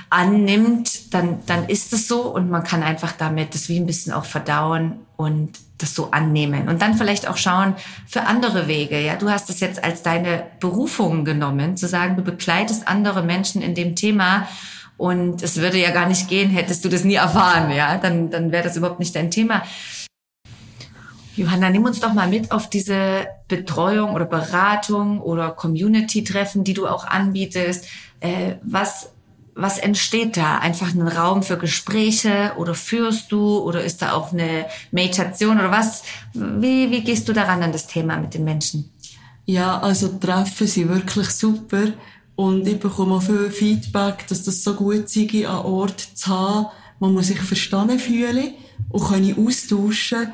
annimmt, 0.09 1.13
dann, 1.13 1.39
dann 1.45 1.67
ist 1.67 1.93
es 1.93 2.07
so 2.07 2.21
und 2.21 2.49
man 2.49 2.63
kann 2.63 2.83
einfach 2.83 3.11
damit 3.11 3.53
das 3.53 3.69
wie 3.69 3.79
ein 3.79 3.85
bisschen 3.85 4.13
auch 4.13 4.25
verdauen 4.25 4.99
und 5.17 5.59
das 5.77 5.95
so 5.95 6.11
annehmen 6.11 6.67
und 6.67 6.81
dann 6.81 6.95
vielleicht 6.95 7.27
auch 7.27 7.37
schauen 7.37 7.75
für 8.07 8.23
andere 8.23 8.67
Wege. 8.67 8.99
Ja, 8.99 9.15
du 9.15 9.29
hast 9.29 9.49
es 9.49 9.59
jetzt 9.59 9.83
als 9.83 10.03
deine 10.03 10.43
Berufung 10.59 11.25
genommen, 11.25 11.77
zu 11.77 11.87
sagen, 11.87 12.15
du 12.17 12.21
begleitest 12.21 12.87
andere 12.87 13.23
Menschen 13.23 13.61
in 13.61 13.75
dem 13.75 13.95
Thema 13.95 14.47
und 14.97 15.41
es 15.43 15.57
würde 15.57 15.77
ja 15.77 15.91
gar 15.91 16.07
nicht 16.07 16.27
gehen, 16.27 16.49
hättest 16.49 16.83
du 16.83 16.89
das 16.89 17.03
nie 17.03 17.15
erfahren, 17.15 17.71
ja, 17.71 17.97
dann, 17.97 18.29
dann 18.29 18.51
wäre 18.51 18.63
das 18.63 18.75
überhaupt 18.75 18.99
nicht 18.99 19.15
dein 19.15 19.31
Thema. 19.31 19.63
Johanna, 21.39 21.69
nimm 21.69 21.85
uns 21.85 22.01
doch 22.01 22.13
mal 22.13 22.27
mit 22.27 22.51
auf 22.51 22.69
diese 22.69 23.27
Betreuung 23.47 24.13
oder 24.13 24.25
Beratung 24.25 25.21
oder 25.21 25.51
Community-Treffen, 25.51 26.65
die 26.65 26.73
du 26.73 26.85
auch 26.85 27.07
anbietest. 27.07 27.87
Äh, 28.19 28.55
was, 28.61 29.11
was 29.61 29.77
entsteht 29.77 30.37
da? 30.37 30.57
Einfach 30.59 30.93
ein 30.93 31.07
Raum 31.07 31.43
für 31.43 31.57
Gespräche 31.57 32.53
oder 32.57 32.73
führst 32.73 33.31
du 33.31 33.59
oder 33.59 33.83
ist 33.83 34.01
da 34.01 34.13
auch 34.13 34.31
eine 34.31 34.65
Meditation 34.91 35.59
oder 35.59 35.71
was? 35.71 36.03
Wie, 36.33 36.89
wie 36.91 37.01
gehst 37.01 37.27
du 37.27 37.33
daran 37.33 37.61
an 37.61 37.71
das 37.71 37.87
Thema 37.87 38.17
mit 38.17 38.33
den 38.33 38.43
Menschen? 38.43 38.89
Ja, 39.45 39.79
also 39.79 40.07
Treffen 40.19 40.67
sind 40.67 40.89
wirklich 40.89 41.29
super 41.29 41.87
und 42.35 42.67
ich 42.67 42.79
bekomme 42.79 43.15
auch 43.15 43.23
viel 43.23 43.49
Feedback, 43.51 44.27
dass 44.27 44.43
das 44.43 44.63
so 44.63 44.75
gut 44.75 45.09
sei, 45.09 45.47
an 45.47 45.65
Ort 45.65 45.99
zu 45.99 46.27
haben, 46.27 46.67
wo 46.99 47.07
man 47.07 47.23
sich 47.23 47.39
verstanden 47.39 47.99
fühlen 47.99 48.53
und 48.89 49.03
kann 49.03 49.35
austauschen 49.45 50.29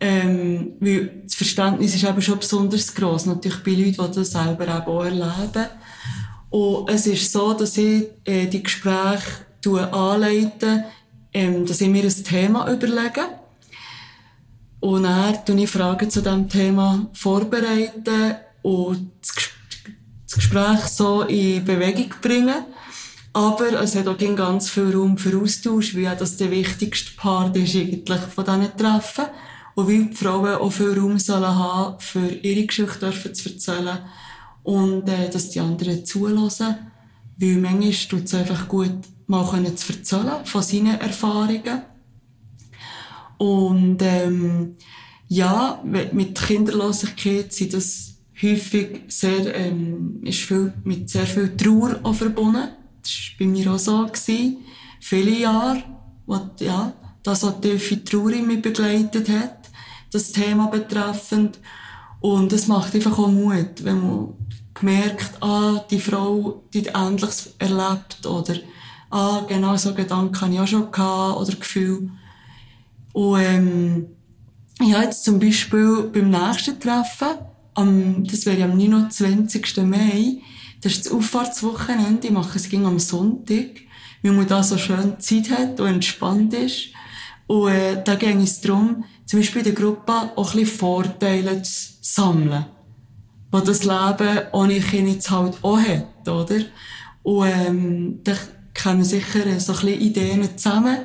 ähm, 0.00 0.74
weil 0.78 1.22
das 1.24 1.34
Verständnis 1.34 1.94
ist 1.94 2.04
eben 2.04 2.22
schon 2.22 2.38
besonders 2.38 2.94
gross, 2.94 3.26
natürlich 3.26 3.62
bei 3.64 3.72
Leuten, 3.72 4.12
die 4.12 4.18
das 4.18 4.30
selber 4.30 4.86
auch 4.86 5.04
erleben. 5.04 5.66
Und 6.50 6.88
es 6.88 7.06
ist 7.06 7.30
so, 7.30 7.52
dass 7.52 7.76
ich 7.76 8.06
äh, 8.24 8.46
die 8.46 8.62
Gespräche 8.62 9.46
anleite, 9.92 10.84
ähm, 11.34 11.66
dass 11.66 11.80
ich 11.80 11.88
mir 11.88 12.04
ein 12.04 12.24
Thema 12.24 12.70
überlege. 12.72 13.22
Und 14.80 15.02
dann 15.02 15.44
tue 15.44 15.62
ich 15.62 15.70
Fragen 15.70 16.08
zu 16.08 16.22
diesem 16.22 16.48
Thema 16.48 17.06
vorbereiten 17.12 18.36
und 18.62 19.10
das 20.24 20.34
Gespräch 20.34 20.80
so 20.84 21.22
in 21.22 21.64
Bewegung 21.64 22.14
bringen. 22.22 22.64
Aber 23.32 23.80
es 23.82 23.94
hat 23.94 24.08
auch 24.08 24.18
ganz 24.18 24.70
viel 24.70 24.94
Raum 24.94 25.18
für 25.18 25.38
Austausch, 25.38 25.94
weil 25.94 26.16
das 26.16 26.36
der 26.36 26.50
wichtigste 26.50 27.12
Part 27.16 27.56
ist 27.56 27.76
eigentlich 27.76 28.20
von 28.20 28.44
diesen 28.44 28.76
Treffen. 28.76 29.26
Und 29.74 29.88
weil 29.88 30.04
die 30.06 30.16
Frauen 30.16 30.54
auch 30.54 30.72
viel 30.72 30.98
Raum 30.98 31.18
sollen 31.18 31.44
haben, 31.44 32.00
für 32.00 32.26
ihre 32.28 32.66
Geschichte 32.66 33.32
zu 33.32 33.50
erzählen. 33.50 33.98
Und, 34.68 35.08
äh, 35.08 35.30
dass 35.30 35.48
die 35.48 35.60
anderen 35.60 36.04
zulassen. 36.04 36.76
Weil 37.38 37.56
manchmal 37.56 37.92
tut 37.92 38.24
es 38.24 38.34
einfach 38.34 38.68
gut, 38.68 38.98
mal 39.26 39.74
zu 39.74 39.92
erzählen 39.94 40.44
von 40.44 40.62
seinen 40.62 41.00
Erfahrungen. 41.00 41.82
Und, 43.38 43.98
ähm, 44.02 44.76
ja, 45.28 45.82
mit 45.84 46.38
Kinderlosigkeit 46.38 47.50
sind 47.50 47.72
das 47.72 48.18
häufig 48.42 49.04
sehr, 49.08 49.54
ähm, 49.54 50.20
ist 50.22 50.40
viel, 50.40 50.74
mit 50.84 51.08
sehr 51.08 51.26
viel 51.26 51.56
Trauer 51.56 52.00
auch 52.02 52.14
verbunden. 52.14 52.68
Das 53.02 53.10
war 53.10 53.38
bei 53.38 53.46
mir 53.46 53.72
auch 53.72 53.78
so. 53.78 54.04
Gewesen. 54.04 54.58
Viele 55.00 55.38
Jahre, 55.38 55.82
wo, 56.26 56.40
ja, 56.60 56.92
das 57.22 57.42
auch 57.42 57.58
tiefe 57.58 58.04
Trauer 58.04 58.32
in 58.32 58.46
mich 58.46 58.60
begleitet 58.60 59.30
hat, 59.30 59.70
das 60.12 60.30
Thema 60.30 60.66
betreffend. 60.66 61.58
Und 62.20 62.52
es 62.52 62.68
macht 62.68 62.94
einfach 62.94 63.18
auch 63.18 63.30
Mut, 63.30 63.82
wenn 63.82 64.02
man 64.02 64.34
gemerkt, 64.78 65.42
ah, 65.42 65.84
die 65.90 66.00
Frau, 66.00 66.62
die 66.72 66.86
Ähnliches 66.86 67.54
erlebt, 67.58 68.24
oder, 68.26 68.54
ah, 69.10 69.42
genau 69.48 69.76
so 69.76 69.94
Gedanken 69.94 70.40
habe 70.40 70.54
ich 70.54 70.60
auch 70.60 70.66
schon 70.66 70.90
gehabt, 70.90 71.40
oder 71.40 71.56
Gefühl. 71.56 72.10
Und, 73.12 73.40
ähm, 73.40 74.06
ich 74.80 74.92
habe 74.94 75.04
jetzt 75.04 75.24
zum 75.24 75.40
Beispiel 75.40 76.08
beim 76.12 76.30
nächsten 76.30 76.78
Treffen, 76.78 77.38
am, 77.74 78.24
das 78.24 78.46
wäre 78.46 78.64
am 78.64 78.76
29. 78.76 79.78
Mai, 79.78 80.40
das 80.80 80.92
ist 80.92 81.06
das 81.06 81.12
Auffahrtswochenende, 81.12 82.28
ich 82.28 82.32
mache 82.32 82.56
es 82.56 82.68
ging 82.68 82.86
am 82.86 82.98
Sonntag, 82.98 83.80
weil 84.22 84.32
man 84.32 84.46
da 84.46 84.62
so 84.62 84.78
schön 84.78 85.18
Zeit 85.18 85.50
hat 85.50 85.80
und 85.80 85.88
entspannt 85.88 86.54
ist. 86.54 86.88
Und 87.46 87.70
äh, 87.70 88.02
da 88.04 88.14
ging 88.14 88.40
es 88.42 88.60
darum, 88.60 89.04
zum 89.26 89.40
Beispiel 89.40 89.60
in 89.66 89.74
der 89.74 89.74
Gruppe 89.74 90.12
auch 90.12 90.54
ein 90.54 90.60
bisschen 90.60 90.78
Vorteile 90.78 91.62
zu 91.62 91.94
sammeln, 92.00 92.66
die 93.52 93.64
das 93.64 93.84
Leben 93.84 94.38
ohne 94.52 94.80
Kinder 94.80 95.12
jetzt 95.12 95.30
halt 95.30 95.58
auch 95.62 95.78
hat, 95.78 96.28
oder? 96.28 96.60
Und 97.22 97.48
ähm, 97.48 98.20
da 98.24 98.34
kommen 98.80 99.04
sicher 99.04 99.58
so 99.58 99.72
ein 99.72 99.80
bisschen 99.80 100.00
Ideen 100.00 100.56
zusammen 100.56 100.98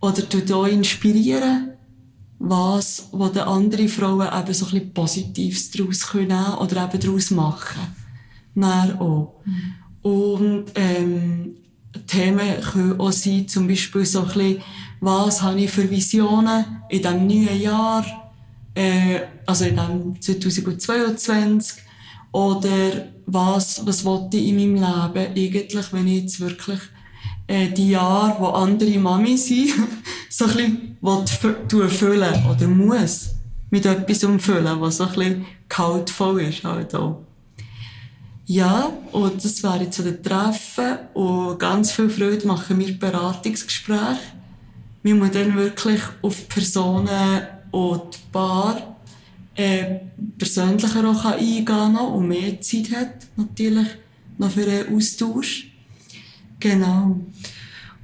oder 0.00 0.28
tut 0.28 0.50
auch 0.52 0.66
inspirieren 0.66 1.70
was, 2.38 3.08
wo 3.12 3.28
die 3.28 3.40
andere 3.40 3.88
Frauen 3.88 4.28
eben 4.28 4.54
so 4.54 4.66
ein 4.66 4.72
bisschen 4.72 4.92
Positives 4.92 5.70
daraus 5.70 6.06
können 6.06 6.54
oder 6.60 6.84
eben 6.84 7.00
daraus 7.00 7.30
machen. 7.30 7.80
Dann 8.54 8.98
auch. 8.98 9.40
Und, 10.02 10.66
ähm, 10.74 11.56
Themen 12.06 12.60
können 12.60 13.00
auch 13.00 13.12
sein, 13.12 13.46
zum 13.48 13.68
Beispiel 13.68 14.04
so 14.04 14.20
ein 14.20 14.26
bisschen, 14.26 14.62
was 15.00 15.42
habe 15.42 15.60
ich 15.60 15.70
für 15.70 15.88
Visionen 15.88 16.64
in 16.88 17.02
diesem 17.02 17.26
neuen 17.26 17.60
Jahr, 17.60 18.04
äh, 18.74 19.20
also 19.46 19.64
in 19.64 19.76
diesem 19.76 20.20
2022, 20.20 21.84
oder 22.32 23.06
was, 23.26 23.86
was 23.86 24.04
wollte 24.04 24.36
ich 24.36 24.48
in 24.48 24.56
meinem 24.56 24.74
Leben 24.74 25.36
eigentlich, 25.36 25.92
wenn 25.92 26.08
ich 26.08 26.22
jetzt 26.22 26.40
wirklich 26.40 26.80
äh, 27.46 27.68
die 27.68 27.90
Jahre, 27.90 28.40
wo 28.40 28.46
andere 28.46 28.98
Mami 28.98 29.36
sind, 29.36 29.72
so 30.28 30.46
ein 30.46 30.96
bisschen 31.00 31.88
füllen 31.88 32.46
oder 32.50 32.66
muss 32.66 33.30
mit 33.70 33.86
etwas 33.86 34.24
umfüllen, 34.24 34.80
was 34.80 34.96
so 34.96 35.04
ein 35.04 35.12
bisschen 35.12 35.46
kaltvoll 35.68 36.42
ist 36.42 36.64
halt 36.64 36.94
auch. 36.94 37.22
Ja, 38.46 38.92
und 39.12 39.42
das 39.42 39.62
wäre 39.62 39.84
jetzt 39.84 39.96
so 39.96 40.02
der 40.02 40.20
Treffen 40.20 40.98
und 41.14 41.58
ganz 41.58 41.92
viel 41.92 42.10
Freude 42.10 42.46
machen 42.46 42.78
wir 42.78 42.98
Beratungsgespräche. 42.98 44.18
Wie 45.02 45.14
man 45.14 45.30
dann 45.32 45.54
wirklich 45.54 46.00
auf 46.22 46.48
Personen 46.48 47.42
und 47.74 48.14
die 48.14 48.18
Paar 48.30 48.96
äh, 49.56 49.96
persönlicher 50.38 51.08
auch 51.08 51.24
eingehen 51.24 51.64
kann 51.64 51.96
und 51.96 52.28
mehr 52.28 52.60
Zeit 52.60 52.92
hat, 52.94 53.14
natürlich, 53.36 53.88
noch 54.38 54.50
für 54.50 54.62
einen 54.62 54.94
Austausch. 54.96 55.66
Genau. 56.60 57.20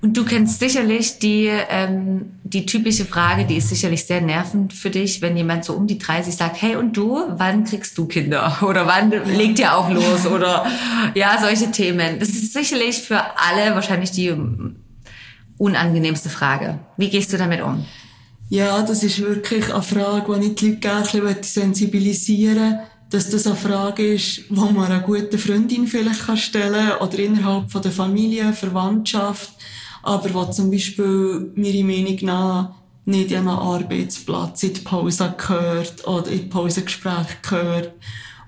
Und 0.02 0.16
du 0.16 0.24
kennst 0.24 0.58
sicherlich 0.58 1.18
die, 1.18 1.50
ähm, 1.68 2.32
die 2.42 2.66
typische 2.66 3.04
Frage, 3.04 3.44
die 3.44 3.56
ist 3.56 3.68
sicherlich 3.68 4.06
sehr 4.06 4.20
nervend 4.20 4.72
für 4.72 4.90
dich, 4.90 5.22
wenn 5.22 5.36
jemand 5.36 5.64
so 5.64 5.74
um 5.74 5.86
die 5.86 5.98
30 5.98 6.34
sagt, 6.34 6.60
hey 6.62 6.74
und 6.74 6.96
du, 6.96 7.22
wann 7.28 7.64
kriegst 7.64 7.96
du 7.96 8.06
Kinder? 8.06 8.58
Oder 8.62 8.86
wann 8.86 9.10
legt 9.10 9.60
ihr 9.60 9.76
auch 9.76 9.90
los? 9.90 10.26
Oder 10.34 10.66
ja, 11.14 11.38
solche 11.40 11.70
Themen. 11.70 12.18
Das 12.18 12.30
ist 12.30 12.54
sicherlich 12.54 12.96
für 12.96 13.20
alle 13.38 13.74
wahrscheinlich 13.74 14.10
die 14.10 14.34
unangenehmste 15.60 16.30
Frage? 16.30 16.78
Wie 16.96 17.10
gehst 17.10 17.32
du 17.32 17.36
damit 17.36 17.60
um? 17.60 17.84
Ja, 18.50 18.82
das 18.82 19.04
ist 19.04 19.20
wirklich 19.20 19.72
eine 19.72 19.80
Frage, 19.80 20.40
die 20.40 20.48
ich 20.48 20.54
die 20.56 20.66
Leute 20.70 20.80
gerne 20.80 21.36
sensibilisieren 21.40 22.70
möchte, 22.70 22.90
dass 23.10 23.30
das 23.30 23.46
eine 23.46 23.54
Frage 23.54 24.14
ist, 24.14 24.42
die 24.48 24.54
man 24.54 24.76
einer 24.78 25.00
guten 25.00 25.38
Freundin 25.38 25.86
vielleicht 25.86 26.36
stellen 26.36 26.88
kann 26.88 27.08
oder 27.08 27.18
innerhalb 27.20 27.70
von 27.70 27.80
der 27.80 27.92
Familie, 27.92 28.52
Verwandtschaft, 28.52 29.52
aber 30.02 30.34
wo 30.34 30.44
zum 30.46 30.68
Beispiel 30.68 31.52
meiner 31.54 31.84
Meinung 31.84 32.18
nach 32.22 32.74
nicht 33.04 33.32
an 33.32 33.48
einem 33.48 33.58
Arbeitsplatz 33.58 34.64
in 34.64 34.74
die 34.74 34.80
Pause 34.80 35.32
gehört 35.38 36.06
oder 36.08 36.26
in 36.26 36.38
die 36.38 36.46
Pausengespräch 36.46 37.42
gehört. 37.48 37.92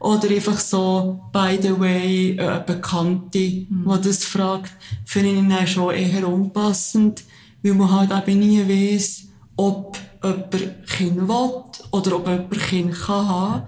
Oder 0.01 0.31
einfach 0.31 0.59
so, 0.59 1.21
by 1.33 1.61
the 1.63 1.79
way, 1.79 2.37
eine 2.41 2.59
Bekannte, 2.61 3.39
mhm. 3.39 3.85
die 3.87 4.09
das 4.09 4.25
fragt, 4.25 4.73
finde 5.05 5.31
ich 5.31 5.49
dann 5.49 5.67
schon 5.69 5.95
eher 5.95 6.27
unpassend, 6.27 7.23
weil 7.63 7.75
man 7.75 7.93
halt 7.93 8.29
eben 8.29 8.41
nie 8.41 8.69
weiss, 8.69 9.29
ob 9.57 9.99
jemand 10.23 10.87
Kind 10.87 11.29
will 11.29 11.63
oder 11.91 12.17
ob 12.17 12.27
jemand 12.27 12.51
Kind 12.53 12.93
kann 12.95 13.29
haben. 13.29 13.63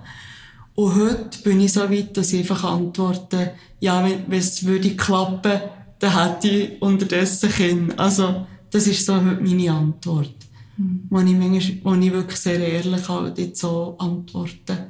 Und 0.74 0.94
heute 0.96 1.38
bin 1.42 1.60
ich 1.60 1.72
so 1.72 1.88
weit, 1.88 2.16
dass 2.16 2.32
ich 2.32 2.40
einfach 2.40 2.64
antworte, 2.64 3.52
ja, 3.80 4.04
wenn, 4.04 4.32
es 4.32 4.64
würde 4.64 4.96
klappen, 4.96 5.60
dann 5.98 6.18
hätte 6.18 6.48
ich 6.48 6.82
unterdessen 6.82 7.50
Kind. 7.50 7.98
Also, 7.98 8.46
das 8.70 8.86
ist 8.86 9.06
so 9.06 9.14
meine 9.14 9.72
Antwort. 9.72 10.34
Mhm. 10.76 11.06
Wo, 11.08 11.20
ich 11.20 11.32
manchmal, 11.32 11.78
wo 11.84 11.94
ich 11.94 12.12
wirklich 12.12 12.40
sehr 12.40 12.58
ehrlich 12.58 13.08
halt 13.08 13.38
jetzt 13.38 13.60
so 13.60 13.94
antworte. 13.98 14.88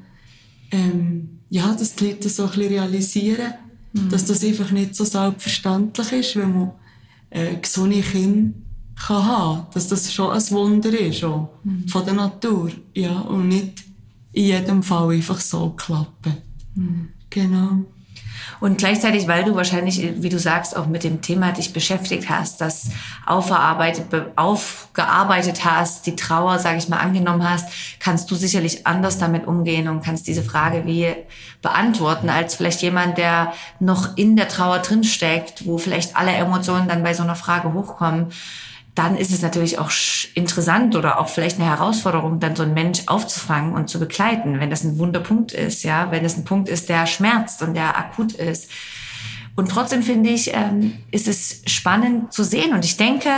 Ähm, 0.71 1.41
ja, 1.51 1.75
dass 1.75 1.95
die 1.95 2.07
Leute 2.07 2.31
so 2.31 2.45
ein 2.45 2.49
bisschen 2.49 2.69
realisieren, 2.69 3.55
mhm. 3.93 4.09
dass 4.09 4.25
das 4.25 4.43
einfach 4.43 4.71
nicht 4.71 4.97
so 4.97 5.05
selbstverständlich 5.05 6.13
ist, 6.13 6.37
wenn 6.37 6.59
man 6.59 6.73
äh, 7.29 7.57
gesunde 7.57 8.01
Kinder 8.01 8.55
kann 8.95 9.25
haben. 9.25 9.67
Dass 9.73 9.89
das 9.89 10.13
schon 10.13 10.31
ein 10.31 10.51
Wunder 10.51 10.99
ist, 10.99 11.25
auch, 11.25 11.51
mhm. 11.63 11.89
von 11.89 12.05
der 12.05 12.15
Natur. 12.15 12.71
Ja, 12.95 13.19
und 13.21 13.49
nicht 13.49 13.85
in 14.33 14.45
jedem 14.45 14.83
Fall 14.83 15.15
einfach 15.15 15.41
so 15.41 15.71
klappen. 15.71 16.37
Mhm. 16.75 17.09
Genau. 17.31 17.85
Und 18.61 18.79
gleichzeitig, 18.79 19.27
weil 19.27 19.45
du 19.45 19.55
wahrscheinlich, 19.55 20.23
wie 20.23 20.29
du 20.29 20.39
sagst, 20.39 20.77
auch 20.77 20.87
mit 20.87 21.05
dem 21.05 21.21
Thema 21.21 21.53
dich 21.53 21.73
beschäftigt 21.73 22.29
hast, 22.29 22.61
das 22.61 22.91
aufgearbeitet, 23.27 24.07
aufgearbeitet 24.37 25.65
hast, 25.65 26.07
die 26.07 26.17
Trauer, 26.17 26.59
sage 26.59 26.79
ich 26.79 26.89
mal, 26.89 26.99
angenommen 26.99 27.49
hast, 27.49 27.69
kannst 28.01 28.31
du 28.31 28.35
sicherlich 28.35 28.87
anders 28.87 29.19
damit 29.19 29.47
umgehen 29.47 29.89
und 29.89 30.03
kannst 30.03 30.27
diese 30.27 30.43
Frage 30.43 30.87
wie 30.87 31.15
beantworten, 31.63 32.29
als 32.29 32.55
vielleicht 32.55 32.83
jemand, 32.83 33.19
der 33.19 33.53
noch 33.81 34.17
in 34.17 34.37
der 34.37 34.49
Trauer 34.49 34.79
drinsteckt, 34.79 35.67
wo 35.67 35.79
vielleicht 35.79 36.17
alle 36.17 36.33
Emotionen 36.33 36.89
dann 36.89 37.03
bei 37.03 37.15
so 37.15 37.23
einer 37.23 37.37
Frage 37.37 37.73
hochkommen 37.73 38.29
dann 38.95 39.17
ist 39.17 39.33
es 39.33 39.43
natürlich 39.43 39.79
auch 39.79 39.91
interessant 40.35 40.95
oder 40.95 41.19
auch 41.19 41.29
vielleicht 41.29 41.59
eine 41.59 41.69
Herausforderung, 41.69 42.39
dann 42.39 42.55
so 42.55 42.63
einen 42.63 42.75
Mensch 42.75 43.03
aufzufangen 43.07 43.73
und 43.73 43.89
zu 43.89 43.99
begleiten, 43.99 44.61
wenn 44.61 44.71
das 44.71 44.85
ein 44.85 44.99
Wunderpunkt 44.99 45.53
ist, 45.53 45.83
ja, 45.83 46.13
wenn 46.13 46.25
es 46.25 46.37
ein 46.37 46.45
Punkt 46.45 46.69
ist, 46.69 46.89
der 46.89 47.07
schmerzt 47.07 47.61
und 47.63 47.75
der 47.75 47.99
akut 47.99 48.33
ist. 48.33 48.71
Und 49.57 49.71
trotzdem 49.71 50.03
finde 50.03 50.31
ich, 50.31 50.55
ähm, 50.55 50.99
ist 51.11 51.27
es 51.27 51.63
spannend 51.67 52.33
zu 52.33 52.45
sehen. 52.45 52.73
Und 52.73 52.85
ich 52.85 52.97
denke, 52.97 53.31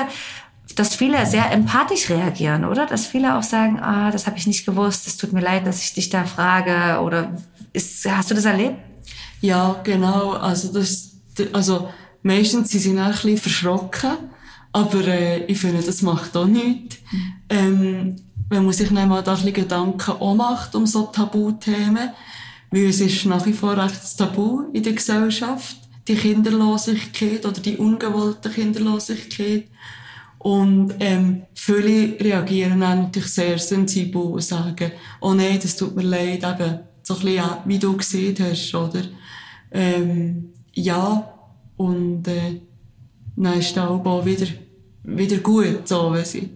dass 0.74 0.94
viele 0.94 1.24
sehr 1.26 1.50
empathisch 1.50 2.10
reagieren, 2.10 2.64
oder? 2.64 2.86
Dass 2.86 3.06
viele 3.06 3.36
auch 3.36 3.42
sagen, 3.42 3.80
ah, 3.80 4.10
das 4.10 4.26
habe 4.26 4.36
ich 4.36 4.46
nicht 4.46 4.66
gewusst, 4.66 5.06
es 5.06 5.16
tut 5.16 5.32
mir 5.32 5.40
leid, 5.40 5.66
dass 5.66 5.82
ich 5.82 5.94
dich 5.94 6.10
da 6.10 6.24
frage. 6.24 7.00
Oder 7.00 7.32
ist, 7.72 8.06
hast 8.10 8.30
du 8.30 8.34
das 8.34 8.44
erlebt? 8.44 8.76
Ja, 9.40 9.80
genau. 9.84 10.32
Also 10.32 10.72
das, 10.72 11.16
also 11.52 11.90
meistens 12.22 12.70
sie 12.70 12.78
sind 12.78 12.98
auch 12.98 13.06
ein 13.06 13.12
bisschen 13.12 13.38
verschrocken 13.38 14.16
aber 14.76 15.08
äh, 15.08 15.44
ich 15.46 15.58
finde, 15.58 15.82
das 15.82 16.02
macht 16.02 16.36
auch 16.36 16.44
nichts. 16.44 16.98
Ähm, 17.48 18.16
man 18.50 18.72
sich 18.72 18.90
dann 18.92 19.08
mal 19.08 19.22
da 19.22 19.30
ein 19.30 19.38
bisschen 19.38 19.54
Gedanken 19.54 20.10
auch 20.10 20.34
macht 20.34 20.74
um 20.74 20.84
so 20.84 21.04
Tabuthemen, 21.04 22.10
weil 22.70 22.84
es 22.84 23.00
ist 23.00 23.24
nach 23.24 23.46
wie 23.46 23.54
vor 23.54 23.74
recht 23.74 24.18
Tabu 24.18 24.64
in 24.74 24.82
der 24.82 24.92
Gesellschaft, 24.92 25.78
die 26.06 26.14
Kinderlosigkeit 26.14 27.46
oder 27.46 27.58
die 27.58 27.78
ungewollte 27.78 28.50
Kinderlosigkeit. 28.50 29.64
Und 30.40 30.92
ähm, 31.00 31.44
viele 31.54 32.20
reagieren 32.20 32.80
dann 32.80 33.04
natürlich 33.04 33.32
sehr 33.32 33.58
sensibel 33.58 34.20
und 34.20 34.42
sagen, 34.42 34.92
oh 35.22 35.32
nein, 35.32 35.58
das 35.60 35.76
tut 35.76 35.96
mir 35.96 36.02
leid, 36.02 36.44
eben 36.44 36.80
so 37.02 37.14
ein 37.14 37.20
bisschen, 37.20 37.44
wie 37.64 37.78
du 37.78 37.96
gesehen 37.96 38.36
hast, 38.40 38.74
oder? 38.74 39.04
Ähm, 39.72 40.50
ja, 40.74 41.32
und 41.78 42.28
äh, 42.28 42.60
dann 43.36 43.58
ist 43.58 43.74
da 43.74 43.88
auch 43.88 44.26
wieder 44.26 44.46
wieder 45.06 45.38
gut, 45.38 45.88
so, 45.88 46.12
wenn 46.12 46.24
sie, 46.24 46.50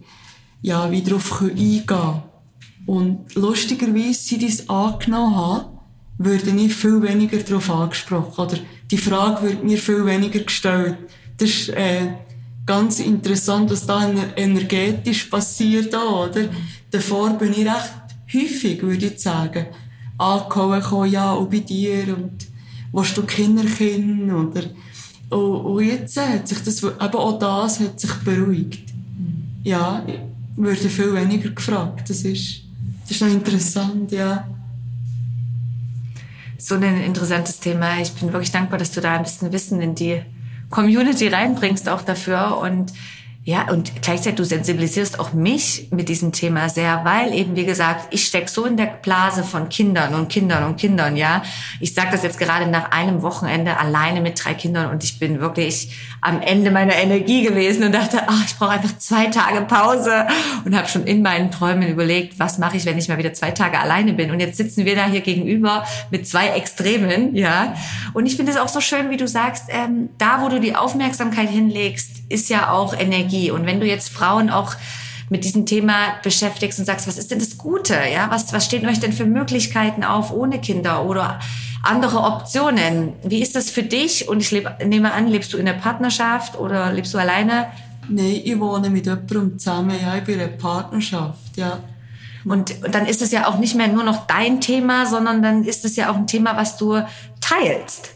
ja, 0.61 0.89
wieder 0.91 1.11
darauf 1.11 1.41
eingehen 1.41 1.85
können. 1.85 2.23
Und 2.85 3.35
lustigerweise, 3.35 4.13
seit 4.13 4.43
ich 4.43 4.53
es 4.53 4.69
angenommen 4.69 5.35
habe, 5.35 5.79
würde 6.17 6.51
ich 6.51 6.73
viel 6.75 7.01
weniger 7.01 7.37
darauf 7.37 7.69
angesprochen. 7.69 8.45
Oder 8.45 8.57
die 8.89 8.97
Frage 8.97 9.43
wird 9.43 9.63
mir 9.63 9.77
viel 9.77 10.05
weniger 10.05 10.39
gestellt. 10.39 10.97
Das 11.37 11.49
ist, 11.49 11.69
äh, 11.69 12.13
ganz 12.65 12.99
interessant, 12.99 13.71
was 13.71 13.85
da 13.85 14.09
energetisch 14.35 15.25
passiert, 15.25 15.93
oder? 15.93 16.49
Davor 16.89 17.31
bin 17.31 17.53
ich 17.53 17.65
recht 17.65 17.93
häufig, 18.33 18.81
würde 18.81 19.07
ich 19.07 19.19
sagen, 19.19 19.67
angekommen, 20.17 21.11
ja, 21.11 21.33
und 21.33 21.49
bei 21.49 21.59
dir, 21.59 22.15
und, 22.15 22.47
willst 22.93 23.17
du 23.17 23.23
Kinderkind, 23.23 24.31
oder, 24.31 24.63
und, 25.31 25.65
und 25.65 25.85
jetzt 25.85 26.17
hat 26.19 26.47
sich 26.47 26.61
das, 26.61 26.83
eben 26.83 26.99
auch 26.99 27.39
das 27.39 27.79
hat 27.79 27.99
sich 27.99 28.13
beruhigt. 28.15 28.93
Ja, 29.63 30.03
würde 30.55 30.89
viel 30.89 31.13
weniger 31.13 31.49
gefragt. 31.49 32.09
Das 32.09 32.23
ist, 32.23 32.63
das 33.03 33.11
ist 33.11 33.21
noch 33.21 33.29
interessant, 33.29 34.11
ja. 34.11 34.47
So 36.57 36.75
ein 36.75 36.83
interessantes 36.83 37.59
Thema. 37.59 37.99
Ich 38.01 38.11
bin 38.11 38.31
wirklich 38.33 38.51
dankbar, 38.51 38.77
dass 38.77 38.91
du 38.91 39.01
da 39.01 39.15
ein 39.15 39.23
bisschen 39.23 39.51
Wissen 39.51 39.81
in 39.81 39.95
die 39.95 40.21
Community 40.69 41.29
reinbringst, 41.29 41.87
auch 41.87 42.01
dafür. 42.01 42.57
Und 42.57 42.91
ja, 43.43 43.71
und 43.71 44.03
gleichzeitig 44.03 44.35
du 44.35 44.43
sensibilisierst 44.45 45.19
auch 45.19 45.33
mich 45.33 45.87
mit 45.89 46.09
diesem 46.09 46.31
Thema 46.31 46.69
sehr, 46.69 47.03
weil 47.03 47.33
eben, 47.33 47.55
wie 47.55 47.65
gesagt, 47.65 48.13
ich 48.13 48.27
steck 48.27 48.49
so 48.49 48.65
in 48.65 48.77
der 48.77 48.85
Blase 48.85 49.43
von 49.43 49.67
Kindern 49.67 50.13
und 50.13 50.29
Kindern 50.29 50.63
und 50.65 50.77
Kindern, 50.77 51.17
ja. 51.17 51.41
Ich 51.79 51.95
sage 51.95 52.09
das 52.11 52.21
jetzt 52.21 52.37
gerade 52.37 52.67
nach 52.67 52.91
einem 52.91 53.23
Wochenende 53.23 53.79
alleine 53.79 54.21
mit 54.21 54.43
drei 54.43 54.53
Kindern 54.53 54.91
und 54.91 55.03
ich 55.03 55.17
bin 55.17 55.39
wirklich 55.39 55.97
am 56.21 56.39
Ende 56.39 56.69
meiner 56.69 56.93
Energie 56.93 57.41
gewesen 57.41 57.83
und 57.83 57.93
dachte, 57.95 58.21
ach, 58.27 58.45
ich 58.45 58.55
brauche 58.57 58.69
einfach 58.69 58.95
zwei 58.99 59.25
Tage 59.25 59.61
Pause 59.61 60.27
und 60.63 60.77
habe 60.77 60.87
schon 60.87 61.05
in 61.05 61.23
meinen 61.23 61.49
Träumen 61.49 61.89
überlegt, 61.89 62.37
was 62.37 62.59
mache 62.59 62.77
ich, 62.77 62.85
wenn 62.85 62.99
ich 62.99 63.09
mal 63.09 63.17
wieder 63.17 63.33
zwei 63.33 63.49
Tage 63.49 63.79
alleine 63.79 64.13
bin. 64.13 64.29
Und 64.29 64.39
jetzt 64.39 64.57
sitzen 64.57 64.85
wir 64.85 64.95
da 64.95 65.07
hier 65.07 65.21
gegenüber 65.21 65.83
mit 66.11 66.27
zwei 66.27 66.49
Extremen, 66.49 67.35
ja. 67.35 67.73
Und 68.13 68.27
ich 68.27 68.35
finde 68.35 68.51
es 68.51 68.59
auch 68.59 68.67
so 68.67 68.81
schön, 68.81 69.09
wie 69.09 69.17
du 69.17 69.27
sagst, 69.27 69.63
ähm, 69.69 70.09
da, 70.19 70.43
wo 70.43 70.49
du 70.49 70.59
die 70.59 70.75
Aufmerksamkeit 70.75 71.49
hinlegst, 71.49 72.21
ist 72.29 72.49
ja 72.49 72.71
auch 72.71 72.93
Energie. 72.97 73.30
Und 73.51 73.65
wenn 73.65 73.79
du 73.79 73.87
jetzt 73.87 74.09
Frauen 74.09 74.49
auch 74.49 74.75
mit 75.29 75.45
diesem 75.45 75.65
Thema 75.65 75.95
beschäftigst 76.23 76.77
und 76.77 76.85
sagst, 76.85 77.07
was 77.07 77.17
ist 77.17 77.31
denn 77.31 77.39
das 77.39 77.57
Gute? 77.57 77.95
Ja, 78.13 78.29
was, 78.29 78.51
was 78.51 78.65
stehen 78.65 78.85
euch 78.85 78.99
denn 78.99 79.13
für 79.13 79.25
Möglichkeiten 79.25 80.03
auf 80.03 80.33
ohne 80.33 80.59
Kinder 80.59 81.05
oder 81.05 81.39
andere 81.83 82.19
Optionen? 82.19 83.13
Wie 83.23 83.41
ist 83.41 83.55
das 83.55 83.69
für 83.69 83.83
dich? 83.83 84.27
Und 84.27 84.41
ich 84.41 84.51
lebe, 84.51 84.75
nehme 84.85 85.13
an, 85.13 85.29
lebst 85.29 85.53
du 85.53 85.57
in 85.57 85.65
der 85.65 85.73
Partnerschaft 85.73 86.59
oder 86.59 86.91
lebst 86.91 87.13
du 87.13 87.17
alleine? 87.17 87.67
Nein, 88.09 88.41
ich 88.43 88.59
wohne 88.59 88.89
mit 88.89 89.05
jemandem 89.05 89.57
zusammen. 89.57 89.95
Ja, 90.01 90.17
ich 90.17 90.23
bin 90.25 90.35
in 90.35 90.41
einer 90.41 90.57
Partnerschaft, 90.57 91.55
ja. 91.55 91.79
Und, 92.43 92.83
und 92.83 92.93
dann 92.93 93.05
ist 93.05 93.21
es 93.21 93.31
ja 93.31 93.47
auch 93.47 93.57
nicht 93.57 93.75
mehr 93.75 93.87
nur 93.87 94.03
noch 94.03 94.27
dein 94.27 94.59
Thema, 94.59 95.05
sondern 95.05 95.41
dann 95.41 95.63
ist 95.63 95.85
es 95.85 95.95
ja 95.95 96.11
auch 96.11 96.15
ein 96.15 96.27
Thema, 96.27 96.57
was 96.57 96.75
du 96.75 97.01
teilst. 97.39 98.11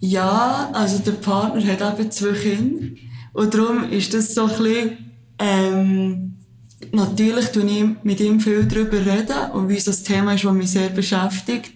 Ja, 0.00 0.70
also 0.72 0.98
der 1.00 1.12
Partner 1.12 1.64
hat 1.66 1.98
eben 1.98 2.10
zwei 2.10 2.32
Kinder. 2.32 2.96
Und 3.32 3.54
darum 3.54 3.90
ist 3.90 4.12
das 4.14 4.34
so 4.34 4.44
ein 4.44 4.48
bisschen, 4.48 4.98
ähm, 5.38 6.34
natürlich 6.92 7.46
tue 7.46 7.64
ich 7.64 7.84
mit 8.02 8.20
ihm 8.20 8.40
viel 8.40 8.64
darüber 8.64 8.98
reden 8.98 9.50
und 9.52 9.68
wie 9.68 9.76
es 9.76 9.84
das 9.84 10.02
Thema 10.02 10.34
ist, 10.34 10.44
das 10.44 10.52
mich 10.52 10.70
sehr 10.70 10.90
beschäftigt. 10.90 11.72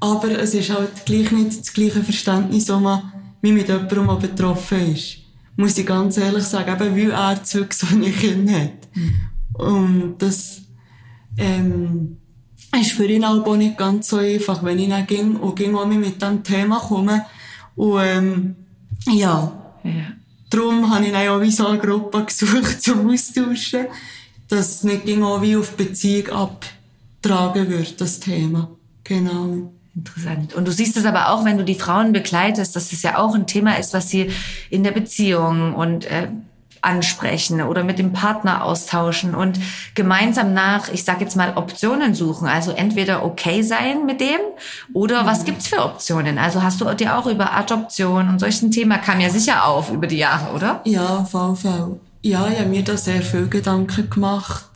Aber 0.00 0.30
es 0.30 0.54
ist 0.54 0.70
halt 0.70 1.06
gleich 1.06 1.30
nicht 1.32 1.60
das 1.60 1.72
gleiche 1.72 2.02
Verständnis, 2.02 2.68
wie 3.42 3.52
mit 3.52 3.68
jemandem, 3.68 4.06
der 4.06 4.28
betroffen 4.28 4.94
ist. 4.94 5.18
Muss 5.56 5.78
ich 5.78 5.86
ganz 5.86 6.16
ehrlich 6.16 6.44
sagen, 6.44 6.70
eben 6.80 6.96
weil 6.96 7.10
er 7.10 7.42
zwei 7.42 7.62
gesunde 7.62 8.10
Kinder 8.10 8.60
hat. 8.60 8.88
Und 9.54 10.16
das, 10.18 10.62
ähm, 11.36 12.18
ist 12.80 12.92
für 12.92 13.06
ihn 13.06 13.24
auch 13.24 13.56
nicht 13.56 13.76
ganz 13.76 14.08
so 14.08 14.18
einfach, 14.18 14.62
wenn 14.62 14.78
ich 14.78 14.88
dann 14.88 15.06
ging 15.06 15.36
und 15.36 15.56
ging 15.56 15.74
auch 15.74 15.86
mit 15.86 16.20
diesem 16.20 16.42
Thema 16.44 16.78
komme, 16.78 17.24
und 17.74 18.00
ähm, 18.02 18.56
ja, 19.06 19.52
ja. 19.84 20.17
Darum 20.50 20.92
habe 20.92 21.06
ich 21.06 21.12
dann 21.12 21.28
auch 21.28 21.40
wie 21.40 21.50
so 21.50 21.66
eine 21.66 21.78
Gruppe 21.78 22.24
gesucht 22.26 22.82
zum 22.82 23.10
Austauschen, 23.10 23.86
dass 24.48 24.76
es 24.76 24.84
nicht 24.84 25.06
genau 25.06 25.42
wie 25.42 25.56
auf 25.56 25.72
Beziehung 25.72 26.28
abtragen 26.28 27.68
wird, 27.68 28.00
das 28.00 28.20
Thema. 28.20 28.70
Genau. 29.04 29.72
Interessant. 29.94 30.54
Und 30.54 30.68
du 30.68 30.72
siehst 30.72 30.96
es 30.96 31.06
aber 31.06 31.32
auch, 31.32 31.44
wenn 31.44 31.58
du 31.58 31.64
die 31.64 31.74
Frauen 31.74 32.12
begleitest, 32.12 32.76
dass 32.76 32.92
es 32.92 33.02
ja 33.02 33.18
auch 33.18 33.34
ein 33.34 33.48
Thema 33.48 33.78
ist, 33.78 33.94
was 33.94 34.08
sie 34.08 34.30
in 34.70 34.84
der 34.84 34.92
Beziehung 34.92 35.74
und 35.74 36.04
äh, 36.04 36.28
ansprechen 36.82 37.60
oder 37.62 37.84
mit 37.84 37.98
dem 37.98 38.12
Partner 38.12 38.64
austauschen 38.64 39.34
und 39.34 39.58
gemeinsam 39.94 40.54
nach, 40.54 40.88
ich 40.88 41.04
sage 41.04 41.24
jetzt 41.24 41.36
mal, 41.36 41.56
Optionen 41.56 42.14
suchen. 42.14 42.48
Also 42.48 42.72
entweder 42.72 43.24
okay 43.24 43.62
sein 43.62 44.06
mit 44.06 44.20
dem 44.20 44.40
oder 44.92 45.26
was 45.26 45.44
gibt's 45.44 45.68
für 45.68 45.84
Optionen? 45.84 46.38
Also 46.38 46.62
hast 46.62 46.80
du 46.80 46.92
dir 46.94 47.16
auch 47.16 47.26
über 47.26 47.54
Adoption 47.54 48.28
und 48.28 48.38
solchen 48.38 48.70
Thema 48.70 48.98
kam 48.98 49.20
ja 49.20 49.30
sicher 49.30 49.66
auf 49.66 49.90
über 49.90 50.06
die 50.06 50.18
Jahre, 50.18 50.54
oder? 50.54 50.80
Ja, 50.84 51.24
VV. 51.24 51.98
Ja, 52.22 52.48
ich 52.48 52.58
habe 52.58 52.68
mir 52.68 52.82
da 52.82 52.96
sehr 52.96 53.22
viel 53.22 53.48
Gedanken 53.48 54.10
gemacht. 54.10 54.66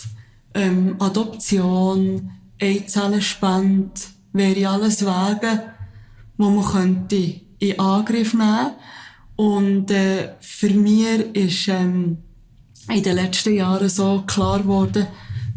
Ähm, 0.55 0.97
Adoption, 1.01 2.31
Eizellenspende, 2.61 3.91
wäre 4.33 4.69
alles 4.69 5.05
Wege, 5.05 5.63
wo 6.37 6.51
man 6.51 6.65
könnte 6.65 7.41
in 7.59 7.79
Angriff 7.79 8.35
nehmen 8.35 8.73
Und 9.43 9.91
äh, 9.91 10.35
für 10.39 10.71
mich 10.71 11.05
ist 11.33 11.67
ähm, 11.67 12.19
in 12.89 13.03
den 13.03 13.17
letzten 13.17 13.57
Jahren 13.57 13.89
so 13.89 14.23
klar 14.25 14.61
geworden, 14.61 15.09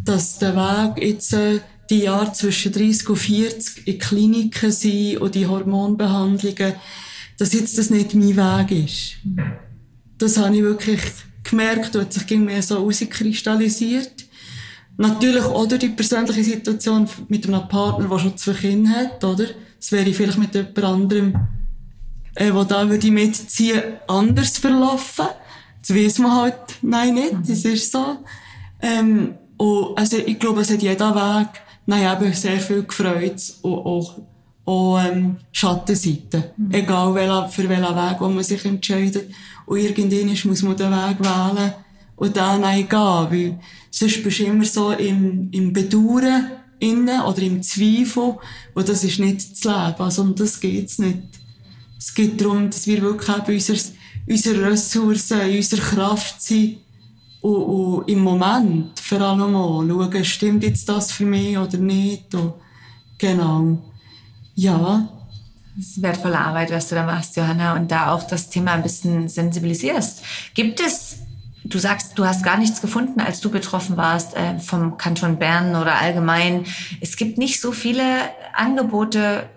dass 0.04 0.39
der 0.39 0.56
Weg 0.56 1.04
jetzt 1.04 1.34
äh, 1.34 1.60
die 1.91 2.00
Jahre 2.00 2.34
zwischen 2.34 2.71
30 2.71 3.10
und 3.10 3.15
40 3.15 3.88
in 3.88 4.00
Kliniken 4.00 4.71
sind 4.71 5.17
und 5.17 5.36
die 5.36 5.45
Hormonbehandlungen, 5.45 6.74
dass 7.38 7.54
jetzt 7.54 7.78
das 7.78 7.91
nicht 7.91 8.15
mein 8.15 8.36
Weg 8.36 8.86
ist. 8.86 9.17
Das 10.17 10.39
habe 10.39 10.56
ich 10.56 10.63
wirklich 10.63 11.02
gemerkt 11.43 11.95
und 11.95 12.02
hat 12.02 12.13
sich 12.13 12.39
mehr 12.39 12.63
so 12.63 12.80
herauskristallisiert. 12.80 14.26
Natürlich 14.98 15.43
auch 15.43 15.67
durch 15.67 15.82
die 15.82 15.89
persönliche 15.89 16.43
Situation 16.43 17.08
mit 17.28 17.48
einem 17.48 17.67
Partner, 17.67 18.10
der 18.10 18.17
schon 18.17 18.36
zwei 18.36 18.54
Kinder 18.54 18.89
hat, 18.89 19.24
oder? 19.24 19.45
Das 19.78 19.91
wäre 19.91 20.12
vielleicht 20.12 20.39
mit 20.39 20.56
jemand 20.56 20.84
anderem, 20.84 21.36
äh, 22.36 22.52
der 22.52 22.65
da 22.65 22.89
würde 22.89 23.12
mitziehen, 23.12 23.82
anders 24.08 24.58
verlaufen. 24.58 25.26
Das 25.82 25.95
weiß 25.95 26.19
man 26.19 26.36
halt, 26.36 26.56
nein, 26.82 27.13
nicht. 27.13 27.34
Mhm. 27.34 27.43
Das 27.48 27.65
ist 27.65 27.91
so. 27.91 28.17
Ähm, 28.82 29.36
und, 29.58 29.98
also, 29.98 30.17
ich 30.17 30.39
glaube, 30.39 30.62
es 30.62 30.71
hat 30.71 30.82
jeder 30.82 31.15
Weg, 31.15 31.48
nein, 31.86 32.21
eben 32.21 32.34
sehr 32.34 32.60
viel 32.60 32.84
gefreut 32.84 33.41
und 33.62 33.74
auch, 33.74 34.19
auch 34.65 35.00
ähm, 35.00 35.38
Schattenseiten. 35.52 36.43
Mhm. 36.58 36.71
Egal 36.71 37.15
welcher, 37.15 37.50
für 37.50 37.69
welchen 37.69 37.95
Weg, 37.95 38.17
wo 38.19 38.28
man 38.28 38.43
sich 38.43 38.65
entscheidet. 38.65 39.30
Und 39.65 39.78
irgendwann 39.78 40.50
muss 40.50 40.62
man 40.62 40.78
den 40.78 40.91
Weg 40.91 41.19
wählen 41.19 41.74
und 42.15 42.38
dann 42.38 42.62
gehen, 42.62 42.89
weil 42.89 43.60
sonst 43.91 44.24
bist 44.24 44.39
du 44.39 44.43
immer 44.45 44.65
so 44.65 44.91
im, 44.91 45.50
im 45.52 45.74
Bedauern 45.74 46.52
innen 46.80 47.21
oder 47.21 47.41
im 47.41 47.62
Zweifel 47.62 48.38
und 48.74 48.89
das 48.89 49.04
ist 49.04 49.19
nicht 49.19 49.52
das 49.52 49.63
Leben, 49.63 50.04
also 50.04 50.21
um 50.21 50.36
das 50.36 50.60
geht's 50.60 51.00
nicht. 51.00 51.19
Es 52.06 52.13
geht 52.13 52.39
darum, 52.39 52.70
dass 52.70 52.86
wir 52.86 53.02
wirklich 53.02 53.30
auch 53.32 53.39
bei 53.39 53.56
unserer, 53.56 53.80
unserer 54.28 54.70
Ressourcen, 54.70 55.41
unserer 55.41 55.82
Kraft 55.82 56.39
sind 56.39 56.78
und, 57.41 57.56
und 57.56 58.08
im 58.08 58.20
Moment 58.20 59.00
vor 59.00 59.22
allem 59.22 59.56
auch 59.56 59.84
schauen, 59.84 60.24
stimmt 60.24 60.63
jetzt 60.63 60.88
das 60.88 61.12
für 61.12 61.26
mich 61.26 61.58
oder 61.58 61.80
nicht 61.80 62.36
und 62.36 62.54
genau. 63.18 63.80
Ja. 64.54 65.10
Das 65.76 65.88
ist 65.88 66.02
wertvolle 66.04 66.38
Arbeit, 66.38 66.70
was 66.72 66.89
du 66.89 66.96
da 66.96 67.08
machst, 67.08 67.36
Johanna, 67.38 67.76
und 67.76 67.89
da 67.89 68.13
auch 68.13 68.28
das 68.28 68.52
Thema 68.52 68.74
ein 68.74 68.84
bisschen 68.84 69.28
sensibilisierst. 69.28 70.22
Gibt 70.54 70.80
es 70.80 71.18
Du 71.68 71.80
sagst, 71.80 72.12
du 72.20 72.24
hast 72.24 72.44
gar 72.44 72.60
nichts 72.60 72.80
gefunden, 72.80 73.20
als 73.20 73.41
du 73.41 73.50
betroffen 73.50 73.98
warst 73.98 74.36
äh, 74.36 74.60
vom 74.60 75.00
Kanton 75.00 75.39
Bern 75.39 75.76
oder 75.76 76.00
allgemein. 76.00 76.65
Es 77.02 77.18
gibt 77.18 77.39
nicht 77.39 77.60
so 77.60 77.72
viele 77.72 78.04
Angebote 78.54 79.50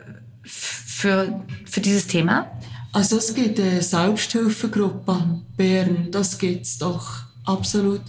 für, 0.99 1.45
für 1.65 1.81
dieses 1.81 2.07
Thema. 2.07 2.51
Also 2.93 3.19
es 3.19 3.33
gibt 3.33 3.61
eine 3.61 3.83
Selbsthilfegruppe 3.83 5.41
Bern, 5.57 6.09
das 6.11 6.39
gibt's 6.39 6.79
doch 6.79 7.07
absolut. 7.45 8.03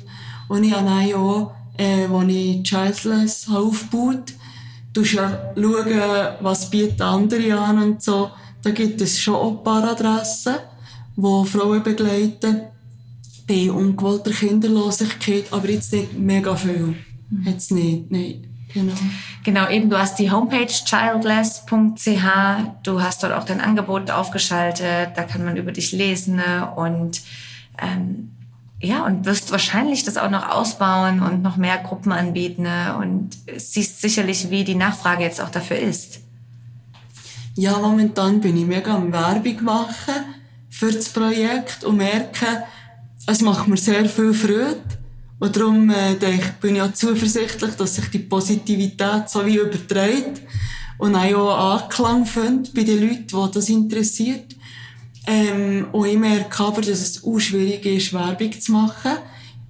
Und 0.47 0.63
ich 0.63 0.73
habe 0.73 1.15
auch, 1.15 1.51
äh, 1.77 2.05
als 2.05 2.31
ich 2.31 2.63
Childless 2.63 3.47
aufgebaut 3.49 4.33
du 4.93 5.05
schauen, 5.05 5.37
was 6.41 6.69
bieten 6.69 7.01
andere 7.01 7.59
an 7.59 7.77
und 7.83 8.01
so. 8.01 8.31
Da 8.63 8.71
gibt 8.71 8.99
es 9.01 9.19
schon 9.21 9.57
ein 9.57 9.63
paar 9.63 9.83
Adressen, 9.83 10.55
wo 11.15 11.43
Frauen 11.43 11.83
begleiten 11.83 12.61
bei 13.47 13.71
ungewollter 13.71 14.31
Kinderlosigkeit, 14.31 15.45
aber 15.51 15.69
jetzt 15.69 15.93
nicht 15.93 16.17
mega 16.17 16.55
viel. 16.55 16.95
Mhm. 17.29 17.43
Jetzt 17.45 17.71
nicht, 17.71 18.11
nein. 18.11 18.45
Genau. 18.73 18.93
Genau, 19.43 19.69
eben, 19.69 19.89
du 19.89 19.97
hast 19.97 20.19
die 20.19 20.31
Homepage 20.31 20.67
childless.ch, 20.67 22.23
du 22.83 23.01
hast 23.01 23.23
dort 23.23 23.33
auch 23.33 23.43
dein 23.43 23.61
Angebot 23.61 24.11
aufgeschaltet, 24.11 25.09
da 25.15 25.23
kann 25.23 25.43
man 25.43 25.57
über 25.57 25.71
dich 25.71 25.91
lesen 25.91 26.41
und 26.75 27.21
ähm, 27.81 28.31
ja, 28.81 29.05
und 29.05 29.25
wirst 29.25 29.51
wahrscheinlich 29.51 30.03
das 30.03 30.17
auch 30.17 30.29
noch 30.29 30.49
ausbauen 30.49 31.21
und 31.21 31.41
noch 31.41 31.57
mehr 31.57 31.77
Gruppen 31.79 32.11
anbieten 32.11 32.67
und 32.97 33.31
siehst 33.57 34.01
sicherlich, 34.01 34.49
wie 34.51 34.63
die 34.63 34.75
Nachfrage 34.75 35.23
jetzt 35.23 35.41
auch 35.41 35.49
dafür 35.49 35.77
ist. 35.77 36.21
Ja, 37.55 37.77
momentan 37.77 38.39
bin 38.39 38.55
ich 38.55 38.65
mega 38.65 38.95
am 38.95 39.11
Werbung 39.11 39.63
machen 39.63 40.13
für 40.69 40.91
das 40.91 41.09
Projekt 41.09 41.83
und 41.83 41.97
merke, 41.97 42.63
es 43.27 43.41
macht 43.41 43.67
mir 43.67 43.75
sehr 43.75 44.07
viel 44.07 44.33
Freude. 44.33 44.77
Und 45.39 45.55
darum 45.55 45.89
äh, 45.89 46.15
denke, 46.15 46.53
bin 46.59 46.75
ich 46.75 46.81
auch 46.81 46.93
zuversichtlich, 46.93 47.75
dass 47.75 47.95
sich 47.95 48.09
die 48.09 48.19
Positivität 48.19 49.29
so 49.29 49.45
wie 49.45 49.57
überträgt 49.57 50.41
und 50.97 51.15
auch 51.15 51.81
Anklang 51.81 52.25
findet 52.25 52.73
bei 52.73 52.83
den 52.83 53.01
Leuten, 53.01 53.27
die 53.27 53.53
das 53.53 53.69
interessiert. 53.69 54.55
Ähm, 55.25 55.87
und 55.93 56.07
ich 56.07 56.17
merke 56.17 56.63
aber, 56.63 56.81
dass 56.81 56.99
es 56.99 57.23
auch 57.23 57.39
schwierig 57.39 57.85
ist, 57.85 58.13
Werbung 58.13 58.59
zu 58.59 58.71
machen. 58.73 59.13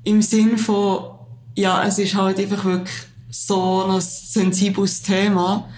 Im 0.03 0.21
Sinn 0.23 0.57
von, 0.57 1.19
ja, 1.55 1.83
es 1.83 1.99
ist 1.99 2.15
halt 2.15 2.39
einfach 2.39 2.65
wirklich 2.65 2.95
so 3.29 3.83
ein 3.83 4.01
sensibles 4.01 5.03
Thema. 5.03 5.69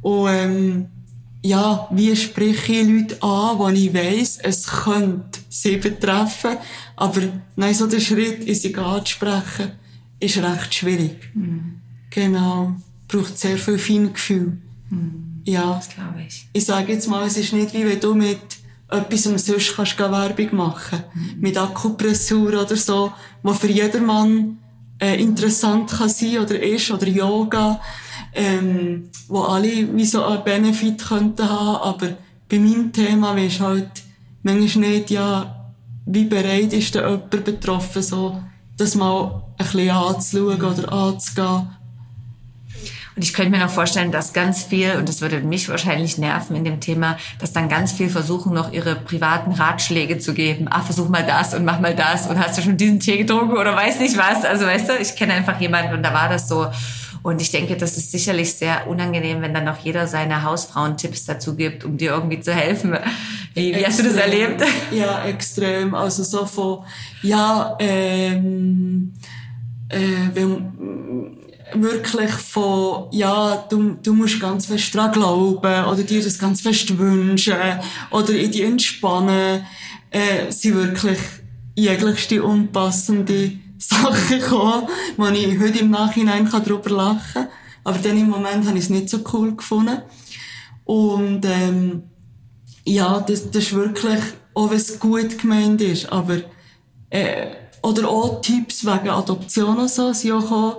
Und 0.00 0.28
ähm, 0.28 0.88
ja, 1.42 1.88
wie 1.90 2.14
spreche 2.14 2.72
ich 2.72 2.88
Leute 2.88 3.22
an, 3.22 3.58
wo 3.58 3.68
ich 3.68 3.94
weiss, 3.94 4.38
es 4.42 4.66
könnte 4.66 5.40
sie 5.48 5.76
betreffen, 5.76 6.58
aber 6.96 7.22
nein, 7.56 7.74
so 7.74 7.86
der 7.86 8.00
Schritt, 8.00 8.44
in 8.44 8.54
sie 8.54 8.74
anzusprechen, 8.76 9.72
ist 10.18 10.36
recht 10.36 10.74
schwierig. 10.74 11.30
Mhm. 11.34 11.80
Genau. 12.10 12.76
Braucht 13.08 13.38
sehr 13.38 13.56
viel 13.56 13.78
Feingefühl. 13.78 14.58
Mhm. 14.90 15.42
Ja. 15.44 15.74
Das 15.74 15.88
glaube 15.88 16.22
ich. 16.26 16.46
Ich 16.52 16.66
sage 16.66 16.92
jetzt 16.92 17.08
mal, 17.08 17.26
es 17.26 17.38
ist 17.38 17.52
nicht 17.52 17.72
wie 17.72 17.86
wenn 17.86 18.00
du 18.00 18.14
mit 18.14 18.38
etwas 18.88 19.22
sonst 19.22 19.76
kannst 19.76 19.98
Werbung 19.98 20.56
machen. 20.56 21.02
Mhm. 21.14 21.40
Mit 21.40 21.56
Akupressur 21.56 22.60
oder 22.60 22.76
so, 22.76 23.12
wo 23.42 23.54
für 23.54 23.70
jedermann 23.70 24.58
äh, 25.00 25.20
interessant 25.20 25.90
kann 25.90 26.08
sein 26.08 26.38
oder 26.38 26.62
ist, 26.62 26.90
oder 26.90 27.06
Yoga 27.06 27.80
ähm, 28.34 29.10
wo 29.28 29.42
alle 29.42 29.94
wie 29.94 30.04
so 30.04 30.24
einen 30.24 30.44
Benefit 30.44 31.06
könnten 31.06 31.48
haben, 31.48 31.82
aber 31.82 32.16
bei 32.48 32.58
meinem 32.58 32.92
Thema 32.92 33.36
weisst 33.36 33.60
halt 33.60 33.90
manchmal 34.42 34.90
nicht, 34.90 35.10
ja, 35.10 35.72
wie 36.06 36.24
bereit 36.24 36.72
ist 36.72 36.94
der 36.94 37.08
jemand 37.08 37.44
betroffen, 37.44 38.02
so, 38.02 38.42
das 38.76 38.94
mal 38.94 39.42
ein 39.58 39.64
bisschen 39.64 39.90
anzuschauen 39.90 40.78
oder 40.78 40.92
anzugehen. 40.92 41.68
Und 43.16 43.24
ich 43.24 43.34
könnte 43.34 43.50
mir 43.50 43.58
noch 43.58 43.70
vorstellen, 43.70 44.12
dass 44.12 44.32
ganz 44.32 44.62
viel, 44.62 44.92
und 44.96 45.08
das 45.08 45.20
würde 45.20 45.40
mich 45.40 45.68
wahrscheinlich 45.68 46.16
nerven 46.16 46.56
in 46.56 46.64
dem 46.64 46.80
Thema, 46.80 47.18
dass 47.38 47.52
dann 47.52 47.68
ganz 47.68 47.92
viel 47.92 48.08
versuchen, 48.08 48.54
noch 48.54 48.72
ihre 48.72 48.96
privaten 48.96 49.52
Ratschläge 49.52 50.18
zu 50.18 50.32
geben. 50.32 50.68
Ah, 50.70 50.80
versuch 50.80 51.08
mal 51.08 51.24
das 51.26 51.52
und 51.52 51.64
mach 51.64 51.80
mal 51.80 51.94
das 51.94 52.28
und 52.28 52.38
hast 52.38 52.56
du 52.56 52.62
schon 52.62 52.76
diesen 52.76 52.98
Tee 52.98 53.18
getrunken 53.18 53.58
oder 53.58 53.76
weiß 53.76 54.00
nicht 54.00 54.16
was. 54.16 54.44
Also 54.44 54.64
weißt 54.64 54.88
du, 54.88 54.92
ich 54.98 55.16
kenne 55.16 55.34
einfach 55.34 55.60
jemanden 55.60 55.92
und 55.94 56.02
da 56.02 56.14
war 56.14 56.28
das 56.28 56.48
so. 56.48 56.68
Und 57.22 57.40
ich 57.42 57.50
denke, 57.50 57.76
das 57.76 57.96
ist 57.96 58.10
sicherlich 58.10 58.54
sehr 58.54 58.86
unangenehm, 58.86 59.42
wenn 59.42 59.52
dann 59.52 59.64
noch 59.64 59.78
jeder 59.78 60.06
seine 60.06 60.42
Hausfrauentipps 60.42 61.26
dazu 61.26 61.54
gibt, 61.54 61.84
um 61.84 61.96
dir 61.96 62.12
irgendwie 62.12 62.40
zu 62.40 62.54
helfen. 62.54 62.96
Wie, 63.54 63.74
wie 63.74 63.84
hast 63.84 63.98
du 63.98 64.04
das 64.04 64.16
erlebt? 64.16 64.62
Ja, 64.92 65.24
extrem. 65.24 65.94
Also 65.94 66.22
so 66.22 66.46
von, 66.46 66.84
ja, 67.22 67.76
ähm, 67.80 69.12
äh, 69.88 69.98
wenn, 70.34 71.36
wirklich 71.74 72.30
von, 72.30 73.06
ja, 73.12 73.64
du, 73.68 73.96
du 74.02 74.14
musst 74.14 74.40
ganz 74.40 74.66
fest 74.66 74.94
dran 74.94 75.12
glauben 75.12 75.84
oder 75.84 76.02
dir 76.02 76.22
das 76.22 76.38
ganz 76.38 76.60
fest 76.60 76.96
wünschen 76.98 77.54
oder 78.10 78.30
in 78.34 78.50
die 78.50 78.62
entspannen, 78.62 79.64
äh, 80.10 80.50
sind 80.50 80.76
wirklich 80.76 81.18
jeglichste 81.74 82.42
unpassende 82.42 83.52
Sachen 83.80 84.38
gekommen, 84.38 84.88
wo 85.16 85.26
ich 85.26 85.58
heute 85.58 85.80
im 85.80 85.90
Nachhinein 85.90 86.48
darüber 86.50 86.90
lachen 86.90 87.32
kann. 87.32 87.48
Aber 87.82 87.98
dann 87.98 88.18
im 88.18 88.28
Moment 88.28 88.66
habe 88.66 88.76
ich 88.78 88.84
es 88.84 88.90
nicht 88.90 89.08
so 89.08 89.20
cool 89.32 89.56
gefunden. 89.56 90.02
Und 90.84 91.44
ähm, 91.46 92.02
ja, 92.84 93.20
das, 93.20 93.50
das 93.50 93.64
ist 93.64 93.72
wirklich, 93.72 94.20
auch 94.54 94.70
wenn 94.70 94.76
es 94.76 94.98
gut 94.98 95.38
gemeint 95.38 95.80
ist, 95.80 96.10
aber 96.12 96.40
äh, 97.08 97.46
oder 97.82 98.08
auch 98.08 98.40
Tipps 98.42 98.84
wegen 98.84 99.08
Adoption 99.08 99.78
und 99.78 99.90
so 99.90 100.12
sind 100.12 100.32
auch 100.32 100.42
gekommen, 100.42 100.74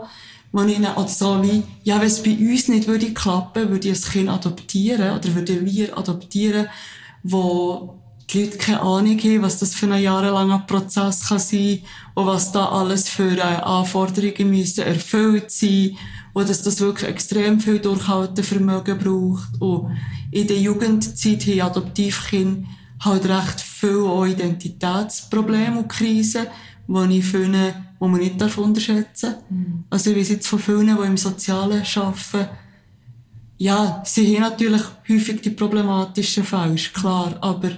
wo 0.51 0.63
ich 0.63 0.77
ihnen, 0.77 0.93
oder 0.93 1.07
so 1.07 1.41
wie, 1.41 1.63
ja, 1.83 1.99
wenn 1.99 2.07
es 2.07 2.21
bei 2.21 2.31
uns 2.31 2.67
nicht 2.67 2.87
würde 2.87 3.13
klappen, 3.13 3.69
würde 3.69 3.89
ich 3.89 3.97
ein 3.97 4.11
Kind 4.11 4.29
adoptieren, 4.29 5.17
oder 5.17 5.33
würde 5.33 5.65
wir 5.65 5.97
adoptieren, 5.97 6.67
wo 7.23 8.00
die 8.31 8.43
Leute 8.43 8.57
keine 8.57 8.81
Ahnung 8.81 9.17
haben, 9.17 9.41
was 9.41 9.59
das 9.59 9.73
für 9.73 9.91
ein 9.91 10.01
jahrelanger 10.01 10.59
Prozess 10.59 11.27
kann 11.27 11.39
sein 11.39 11.79
und 12.13 12.25
was 12.25 12.51
da 12.51 12.65
alles 12.65 13.09
für 13.09 13.37
äh, 13.37 13.41
Anforderungen 13.41 14.49
müssen 14.49 14.83
erfüllt 14.83 15.51
sein 15.51 15.97
und 16.33 16.49
dass 16.49 16.61
das 16.61 16.79
wirklich 16.79 17.09
extrem 17.09 17.59
viel 17.59 17.79
Durchhaltevermögen 17.79 18.97
braucht. 18.97 19.61
Und 19.61 19.97
in 20.31 20.47
der 20.47 20.57
Jugendzeit 20.57 21.45
haben 21.45 21.61
Adoptivkinder 21.61 22.67
halt 23.01 23.25
recht 23.25 23.61
viel 23.61 23.97
auch 23.97 24.25
Identitätsprobleme 24.25 25.79
und 25.79 25.89
Krisen, 25.89 26.47
die 26.87 27.17
ich 27.17 27.25
finde, 27.25 27.73
die 27.99 28.07
man 28.07 28.19
nicht 28.19 28.57
unterschätzen 28.57 29.31
darf. 29.33 29.49
Mhm. 29.49 29.83
Also 29.89 30.11
ich 30.11 30.17
weiß 30.17 30.29
jetzt 30.29 30.47
von 30.47 30.59
vielen, 30.59 30.97
die 30.97 31.05
im 31.05 31.17
Sozialen 31.17 31.83
arbeiten, 31.95 32.49
ja, 33.57 34.01
sie 34.05 34.35
haben 34.35 34.49
natürlich 34.49 34.81
häufig 35.07 35.41
die 35.41 35.51
problematischen 35.51 36.43
Fälle, 36.43 36.75
klar, 36.75 37.35
aber 37.41 37.69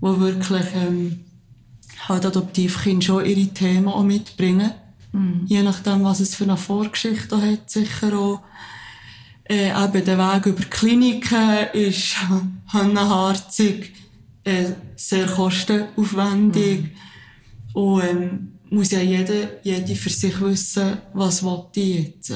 wo 0.00 0.18
wirklich 0.18 0.66
ähm, 0.74 1.20
halt 2.08 2.26
Adoptivkinder 2.26 3.04
schon 3.04 3.24
ihre 3.24 3.48
Themen 3.48 3.88
auch 3.88 4.02
mitbringen. 4.02 4.72
Mhm. 5.12 5.42
Je 5.46 5.62
nachdem, 5.62 6.04
was 6.04 6.20
es 6.20 6.34
für 6.34 6.44
eine 6.44 6.56
Vorgeschichte 6.56 7.40
hat, 7.40 7.70
sicher 7.70 8.18
auch. 8.18 8.40
Äh, 9.44 9.70
eben 9.70 10.04
der 10.04 10.18
Weg 10.18 10.46
über 10.46 10.62
Kliniken 10.62 11.66
ist 11.72 12.16
hannenharzig, 12.68 13.92
äh, 14.44 14.66
sehr 14.96 15.26
kostenaufwendig. 15.26 16.82
Mhm. 16.82 16.90
Und 17.72 18.02
ähm, 18.02 18.52
muss 18.70 18.92
ja 18.92 19.00
jeder, 19.00 19.62
jede 19.64 19.96
für 19.96 20.10
sich 20.10 20.40
wissen, 20.40 20.98
was 21.12 21.44
ich 21.74 22.04
jetzt. 22.04 22.32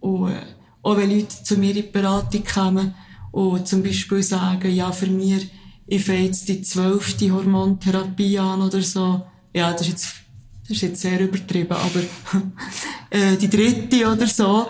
Und, 0.00 0.30
äh, 0.32 0.40
auch 0.82 0.96
wenn 0.96 1.10
Leute 1.10 1.42
zu 1.42 1.56
mir 1.56 1.70
in 1.70 1.76
die 1.76 1.82
Beratung 1.82 2.44
kommen 2.44 2.94
und 3.32 3.66
zum 3.66 3.82
Beispiel 3.82 4.22
sagen, 4.22 4.74
ja, 4.74 4.92
für 4.92 5.06
mich 5.06 5.50
ich 5.86 6.04
fange 6.04 6.24
jetzt 6.26 6.48
die 6.48 6.62
zwölfte 6.62 7.30
Hormontherapie 7.30 8.38
an 8.38 8.62
oder 8.62 8.80
so. 8.82 9.22
Ja, 9.54 9.72
das 9.72 9.82
ist 9.82 9.88
jetzt, 9.88 10.14
das 10.62 10.70
ist 10.70 10.82
jetzt 10.82 11.00
sehr 11.02 11.20
übertrieben, 11.20 11.72
aber 11.72 12.00
äh, 13.10 13.36
die 13.36 13.50
dritte 13.50 14.10
oder 14.10 14.26
so, 14.26 14.66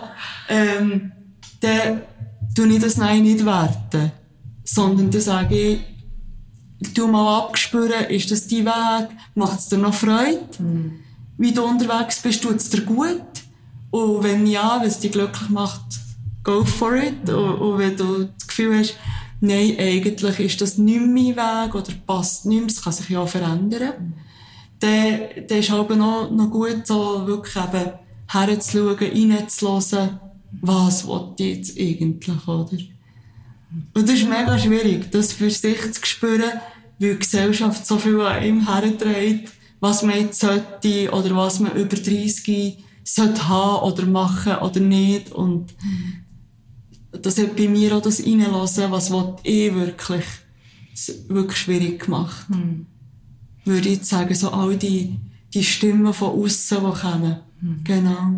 ähm, 0.49 1.11
dann 1.61 2.01
tue 2.55 2.67
ich 2.67 2.79
das 2.79 2.97
Nein 2.97 3.23
nicht 3.23 3.45
werten. 3.45 4.11
Sondern 4.63 5.11
dann 5.11 5.21
sage 5.21 5.55
ich, 5.55 5.79
tu 6.93 7.07
mal 7.07 7.45
abspüren, 7.45 8.05
ist 8.09 8.31
das 8.31 8.47
dein 8.47 8.65
Weg? 8.65 9.09
Macht 9.35 9.59
es 9.59 9.69
dir 9.69 9.77
noch 9.77 9.93
Freude? 9.93 10.41
Mhm. 10.59 10.99
Wie 11.37 11.51
du 11.51 11.63
unterwegs 11.63 12.21
bist, 12.21 12.43
tut 12.43 12.57
es 12.57 12.69
dir 12.69 12.81
gut? 12.81 13.21
Und 13.91 14.23
wenn 14.23 14.47
ja, 14.47 14.79
wenn 14.81 14.87
es 14.87 14.99
dich 14.99 15.11
glücklich 15.11 15.49
macht, 15.49 15.81
go 16.43 16.63
for 16.65 16.95
it. 16.95 17.29
Und, 17.29 17.55
und 17.55 17.77
wenn 17.77 17.95
du 17.95 18.29
das 18.37 18.47
Gefühl 18.47 18.79
hast, 18.79 18.95
nein, 19.41 19.75
eigentlich 19.77 20.39
ist 20.39 20.61
das 20.61 20.77
nicht 20.77 21.01
mein 21.01 21.35
Weg 21.35 21.75
oder 21.75 21.91
passt 22.05 22.45
nicht 22.45 22.59
mehr, 22.59 22.67
das 22.67 22.81
kann 22.81 22.93
sich 22.93 23.09
ja 23.09 23.19
auch 23.19 23.27
verändern, 23.27 24.13
dann, 24.79 25.19
dann 25.47 25.59
ist 25.59 25.71
aber 25.71 25.95
noch, 25.95 26.31
noch 26.31 26.51
gut, 26.51 26.85
so 26.85 27.25
wirklich 27.25 27.55
eben 27.55 27.91
herzuschauen, 28.27 28.97
reinzuhören, 28.97 30.19
was 30.61 31.07
will 31.07 31.33
ich 31.37 31.57
jetzt 31.57 31.79
eigentlich, 31.79 32.47
oder? 32.47 32.77
Und 33.93 34.07
das 34.07 34.15
ist 34.15 34.29
mega 34.29 34.57
schwierig, 34.57 35.11
das 35.11 35.33
für 35.33 35.49
sich 35.49 35.91
zu 35.91 36.05
spüren, 36.05 36.51
weil 36.99 37.13
die 37.13 37.19
Gesellschaft 37.19 37.85
so 37.85 37.97
viel 37.97 38.19
an 38.21 38.43
ihm 38.43 38.67
herträgt, 38.67 39.51
was 39.79 40.01
man 40.01 40.19
jetzt 40.19 40.39
sollte 40.39 41.11
oder 41.11 41.35
was 41.35 41.59
man 41.59 41.73
über 41.73 41.95
30 41.95 42.83
sollte 43.03 43.47
haben 43.47 43.91
oder 43.91 44.05
machen 44.05 44.55
oder 44.55 44.79
nicht. 44.79 45.31
Und 45.31 45.73
das 47.21 47.37
hat 47.37 47.55
bei 47.55 47.67
mir 47.67 47.95
auch 47.95 48.01
das 48.01 48.23
Reinlassen, 48.23 48.91
was 48.91 49.11
ich 49.43 49.73
wirklich, 49.73 50.25
wirklich 51.27 51.57
schwierig 51.57 52.05
gemacht. 52.05 52.47
Hm. 52.49 52.85
Würde 53.65 53.89
ich 53.89 54.03
sagen, 54.03 54.35
so 54.35 54.51
all 54.51 54.77
die, 54.77 55.19
die 55.53 55.63
Stimmen 55.63 56.13
von 56.13 56.39
außen, 56.39 56.79
die 56.79 56.99
kommen. 56.99 57.39
Hm. 57.59 57.83
Genau. 57.83 58.33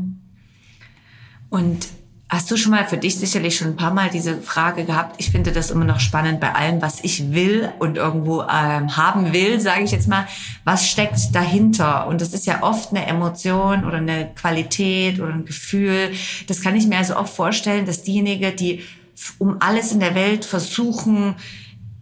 Und 1.50 1.88
Hast 2.30 2.52
du 2.52 2.58
schon 2.58 2.72
mal 2.72 2.86
für 2.86 2.98
dich 2.98 3.16
sicherlich 3.16 3.56
schon 3.56 3.70
ein 3.70 3.76
paar 3.78 3.94
Mal 3.94 4.10
diese 4.10 4.42
Frage 4.42 4.84
gehabt? 4.84 5.16
Ich 5.18 5.32
finde 5.32 5.54
das 5.54 5.72
immer 5.72 5.86
noch 5.86 6.02
spannend 6.02 6.42
bei 6.42 6.54
allem, 6.54 6.82
was 6.82 7.02
ich 7.02 7.32
will 7.32 7.72
und 7.80 7.96
irgendwo 7.96 8.42
ähm, 8.42 8.98
haben 8.98 9.32
will, 9.32 9.62
sage 9.62 9.84
ich 9.84 9.92
jetzt 9.92 10.10
mal. 10.10 10.28
Was 10.66 10.90
steckt 10.90 11.34
dahinter? 11.34 12.06
Und 12.08 12.20
das 12.20 12.34
ist 12.34 12.46
ja 12.46 12.64
oft 12.64 12.92
eine 12.92 13.06
Emotion 13.06 13.86
oder 13.86 13.98
eine 13.98 14.30
Qualität 14.36 15.22
oder 15.22 15.34
ein 15.34 15.46
Gefühl. 15.46 16.12
Das 16.48 16.62
kann 16.62 16.76
ich 16.76 16.86
mir 16.86 16.98
also 16.98 17.16
auch 17.16 17.28
vorstellen, 17.28 17.86
dass 17.86 18.04
diejenigen, 18.04 18.54
die 18.58 18.84
um 19.38 19.62
alles 19.62 19.94
in 19.94 20.02
der 20.02 20.14
Welt 20.14 20.44
versuchen, 20.44 21.36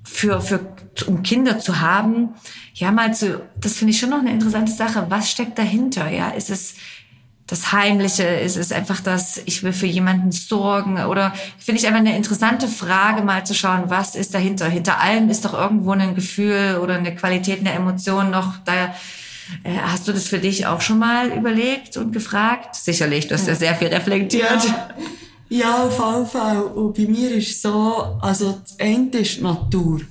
für, 0.04 0.42
für, 0.42 0.60
um 1.06 1.22
Kinder 1.22 1.60
zu 1.60 1.82
haben, 1.82 2.30
ja 2.74 2.92
mal 2.92 3.14
zu, 3.14 3.42
das 3.62 3.74
finde 3.74 3.92
ich 3.92 4.00
schon 4.00 4.10
noch 4.10 4.20
eine 4.20 4.32
interessante 4.32 4.72
Sache. 4.72 5.06
Was 5.10 5.30
steckt 5.30 5.60
dahinter? 5.60 6.10
Ja, 6.10 6.30
ist 6.30 6.50
es 6.50 6.76
das 7.48 7.72
Heimliche 7.72 8.24
ist, 8.24 8.56
ist 8.58 8.74
einfach 8.74 9.02
das, 9.02 9.40
ich 9.46 9.62
will 9.62 9.74
für 9.74 9.86
jemanden 9.86 10.32
sorgen 10.32 10.98
oder 11.06 11.34
finde 11.60 11.80
ich 11.80 11.88
einfach 11.88 12.00
eine 12.00 12.18
interessante 12.18 12.68
Frage 12.68 13.22
mal 13.22 13.46
zu 13.46 13.54
schauen, 13.54 13.84
was 13.88 14.16
ist 14.16 14.34
dahinter? 14.34 14.68
Hinter 14.68 15.00
allem 15.00 15.30
ist 15.30 15.46
doch 15.46 15.54
irgendwo 15.54 15.92
ein 15.92 16.16
Gefühl 16.16 16.80
oder 16.82 16.96
eine 16.96 17.16
Qualität, 17.16 17.60
eine 17.60 17.74
Emotion 17.74 18.32
noch 18.32 18.56
da. 18.66 18.96
Äh, 19.64 19.78
hast 19.80 20.08
du 20.08 20.12
das 20.12 20.28
für 20.28 20.40
dich 20.40 20.66
auch 20.66 20.82
schon 20.82 20.98
mal 20.98 21.30
überlegt 21.30 21.98
und 21.98 22.12
gefragt? 22.12 22.76
Sicherlich, 22.76 23.28
du 23.28 23.36
hast 23.36 23.48
ja, 23.48 23.54
sehr 23.54 23.76
viel 23.76 23.90
reflektiert. 23.90 24.64
Ja. 24.66 24.90
Ja, 25.48 25.84
auf 25.84 26.00
jeden 26.00 26.26
Fall. 26.26 26.64
Und 26.64 26.98
bei 26.98 27.04
mir 27.04 27.32
ist 27.36 27.62
so, 27.62 28.18
also 28.20 28.60
das 28.64 28.80
eine 28.80 29.10
ist 29.12 29.38
die 29.38 29.42
Natur. 29.44 30.02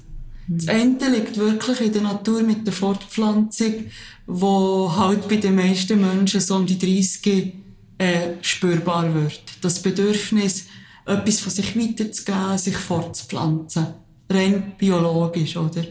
Das 0.47 0.67
Ende 0.67 1.09
liegt 1.09 1.39
wirklich 1.39 1.81
in 1.81 1.93
der 1.93 2.03
Natur 2.03 2.43
mit 2.43 2.67
der 2.67 2.75
Fortpflanzung, 2.75 3.87
wo 4.27 4.95
halt 4.95 5.29
bei 5.29 5.37
den 5.37 5.55
meisten 5.55 6.01
Menschen 6.01 6.41
so 6.41 6.57
um 6.57 6.67
die 6.67 6.79
30 6.79 7.55
äh, 7.99 8.33
spürbar 8.43 9.15
wird. 9.15 9.43
Das 9.63 9.81
Bedürfnis, 9.81 10.67
etwas 11.07 11.41
von 11.41 11.51
sich 11.51 11.77
weiterzugeben, 11.79 12.59
sich 12.59 12.77
fortzupflanzen. 12.77 13.87
Rein 14.29 14.73
biologisch, 14.79 15.57
oder? 15.57 15.85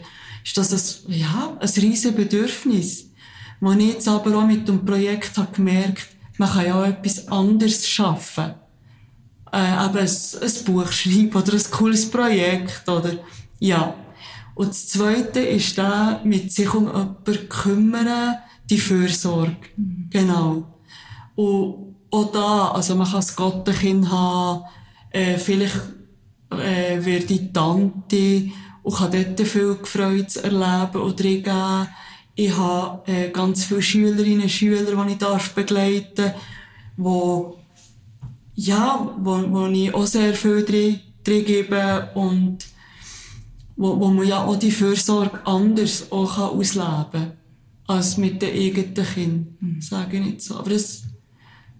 Ist 0.44 0.56
das 0.56 0.72
ein, 0.72 1.12
ja, 1.12 1.56
ein 1.58 1.68
riesen 1.68 2.14
Bedürfnis. 2.14 3.10
Wo 3.60 3.72
ich 3.72 3.94
jetzt 3.94 4.08
aber 4.08 4.36
auch 4.36 4.46
mit 4.46 4.68
dem 4.68 4.84
Projekt 4.84 5.36
habe 5.38 5.52
gemerkt, 5.52 6.08
man 6.36 6.50
kann 6.50 6.66
ja 6.66 6.80
auch 6.80 6.86
etwas 6.86 7.28
anderes 7.28 7.88
schaffen. 7.88 8.54
Äh, 9.52 9.86
eben 9.86 9.98
ein, 9.98 10.08
ein 10.08 10.64
Buch 10.64 10.92
schreiben 10.92 11.32
oder 11.32 11.52
ein 11.54 11.70
cooles 11.70 12.10
Projekt, 12.10 12.88
oder, 12.88 13.18
ja. 13.60 13.94
Und 14.54 14.68
das 14.68 14.88
Zweite 14.88 15.40
ist 15.40 15.76
da, 15.78 16.20
mit 16.24 16.52
sich 16.52 16.72
um 16.74 16.86
jemanden 16.86 17.48
kümmern, 17.48 18.36
die 18.70 18.78
Fürsorge. 18.78 19.56
Mhm. 19.76 20.08
Genau. 20.10 20.64
Und 21.34 21.96
auch 22.10 22.32
da, 22.32 22.68
also 22.68 22.94
man 22.94 23.06
kann 23.06 23.16
das 23.16 23.34
Gottenkind 23.34 24.10
haben, 24.10 24.64
äh, 25.10 25.36
vielleicht 25.36 25.80
äh, 26.50 27.04
wird 27.04 27.28
die 27.30 27.52
Tante 27.52 28.50
und 28.82 28.94
kann 28.94 29.10
dort 29.10 29.40
viel 29.48 29.76
Freude 29.82 30.42
erleben 30.42 31.02
oder 31.02 31.14
geben. 31.14 31.88
Ich 32.36 32.56
habe 32.56 33.10
äh, 33.10 33.30
ganz 33.30 33.64
viele 33.64 33.82
Schülerinnen 33.82 34.42
und 34.42 34.50
Schüler, 34.50 35.04
die 35.04 35.12
ich 35.12 35.18
darf 35.18 35.52
begleiten 35.54 36.32
wo 36.96 37.58
ja, 38.54 39.14
wo, 39.18 39.50
wo 39.50 39.66
ich 39.66 39.92
auch 39.92 40.06
sehr 40.06 40.34
viel 40.34 40.64
drin, 40.64 41.00
drin 41.24 41.44
gebe 41.44 42.10
und 42.14 42.58
wo, 43.76 43.98
wo 44.00 44.08
man 44.08 44.26
ja 44.26 44.44
auch 44.44 44.56
die 44.56 44.70
Fürsorge 44.70 45.46
anders 45.46 46.10
auch 46.10 46.36
kann 46.36 46.58
ausleben 46.58 47.10
kann, 47.12 47.32
als 47.86 48.16
mit 48.16 48.40
den 48.40 48.54
eigenen 48.54 48.94
Kindern, 48.94 49.56
mhm. 49.60 49.80
sage 49.80 50.18
ich 50.18 50.24
nicht 50.24 50.42
so. 50.42 50.56
Aber 50.56 50.70
das, 50.70 51.02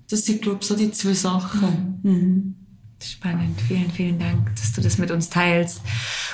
das 0.09 0.25
sind, 0.25 0.43
glaube 0.43 0.59
ich, 0.61 0.67
so 0.67 0.77
die 0.77 0.91
zwei 0.91 1.15
Sachen. 1.15 2.01
Mhm. 2.03 2.11
Mhm. 2.11 2.55
Spannend. 3.03 3.61
Vielen, 3.61 3.91
vielen 3.91 4.19
Dank, 4.19 4.57
dass 4.57 4.73
du 4.73 4.81
das 4.81 4.97
mit 4.97 5.11
uns 5.11 5.29
teilst. 5.29 5.83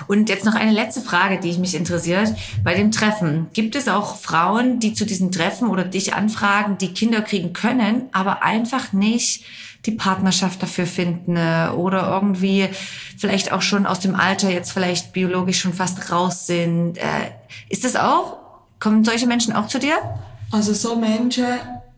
Und 0.06 0.28
jetzt 0.28 0.44
noch 0.44 0.54
eine 0.54 0.70
letzte 0.72 1.00
Frage, 1.00 1.40
die 1.40 1.58
mich 1.58 1.74
interessiert. 1.74 2.32
Bei 2.62 2.74
dem 2.74 2.92
Treffen, 2.92 3.48
gibt 3.52 3.74
es 3.74 3.88
auch 3.88 4.16
Frauen, 4.16 4.78
die 4.78 4.94
zu 4.94 5.04
diesen 5.04 5.32
Treffen 5.32 5.68
oder 5.68 5.84
dich 5.84 6.14
anfragen, 6.14 6.78
die 6.78 6.92
Kinder 6.92 7.22
kriegen 7.22 7.52
können, 7.52 8.04
aber 8.12 8.44
einfach 8.44 8.92
nicht 8.92 9.44
die 9.86 9.92
Partnerschaft 9.92 10.62
dafür 10.62 10.86
finden 10.86 11.36
äh, 11.36 11.68
oder 11.74 12.08
irgendwie 12.08 12.68
vielleicht 13.16 13.52
auch 13.52 13.62
schon 13.62 13.86
aus 13.86 14.00
dem 14.00 14.14
Alter 14.14 14.50
jetzt 14.50 14.72
vielleicht 14.72 15.12
biologisch 15.12 15.60
schon 15.60 15.72
fast 15.72 16.10
raus 16.12 16.46
sind. 16.46 16.98
Äh, 16.98 17.32
ist 17.68 17.84
das 17.84 17.96
auch? 17.96 18.38
Kommen 18.78 19.04
solche 19.04 19.26
Menschen 19.26 19.54
auch 19.54 19.68
zu 19.68 19.78
dir? 19.78 19.96
Also 20.50 20.74
so 20.74 20.96
Menschen 20.96 21.44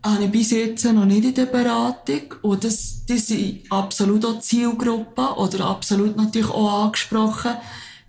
habe 0.04 0.24
ich 0.24 0.30
bis 0.30 0.50
jetzt 0.50 0.84
noch 0.84 1.04
nicht 1.04 1.24
in 1.24 1.34
der 1.34 1.46
Beratung. 1.46 2.34
Und 2.42 2.64
das, 2.64 3.04
die 3.06 3.18
sind 3.18 3.62
absolut 3.70 4.24
auch 4.24 4.40
Zielgruppen 4.40 5.26
oder 5.36 5.66
absolut 5.66 6.16
natürlich 6.16 6.50
auch 6.50 6.84
angesprochen. 6.84 7.52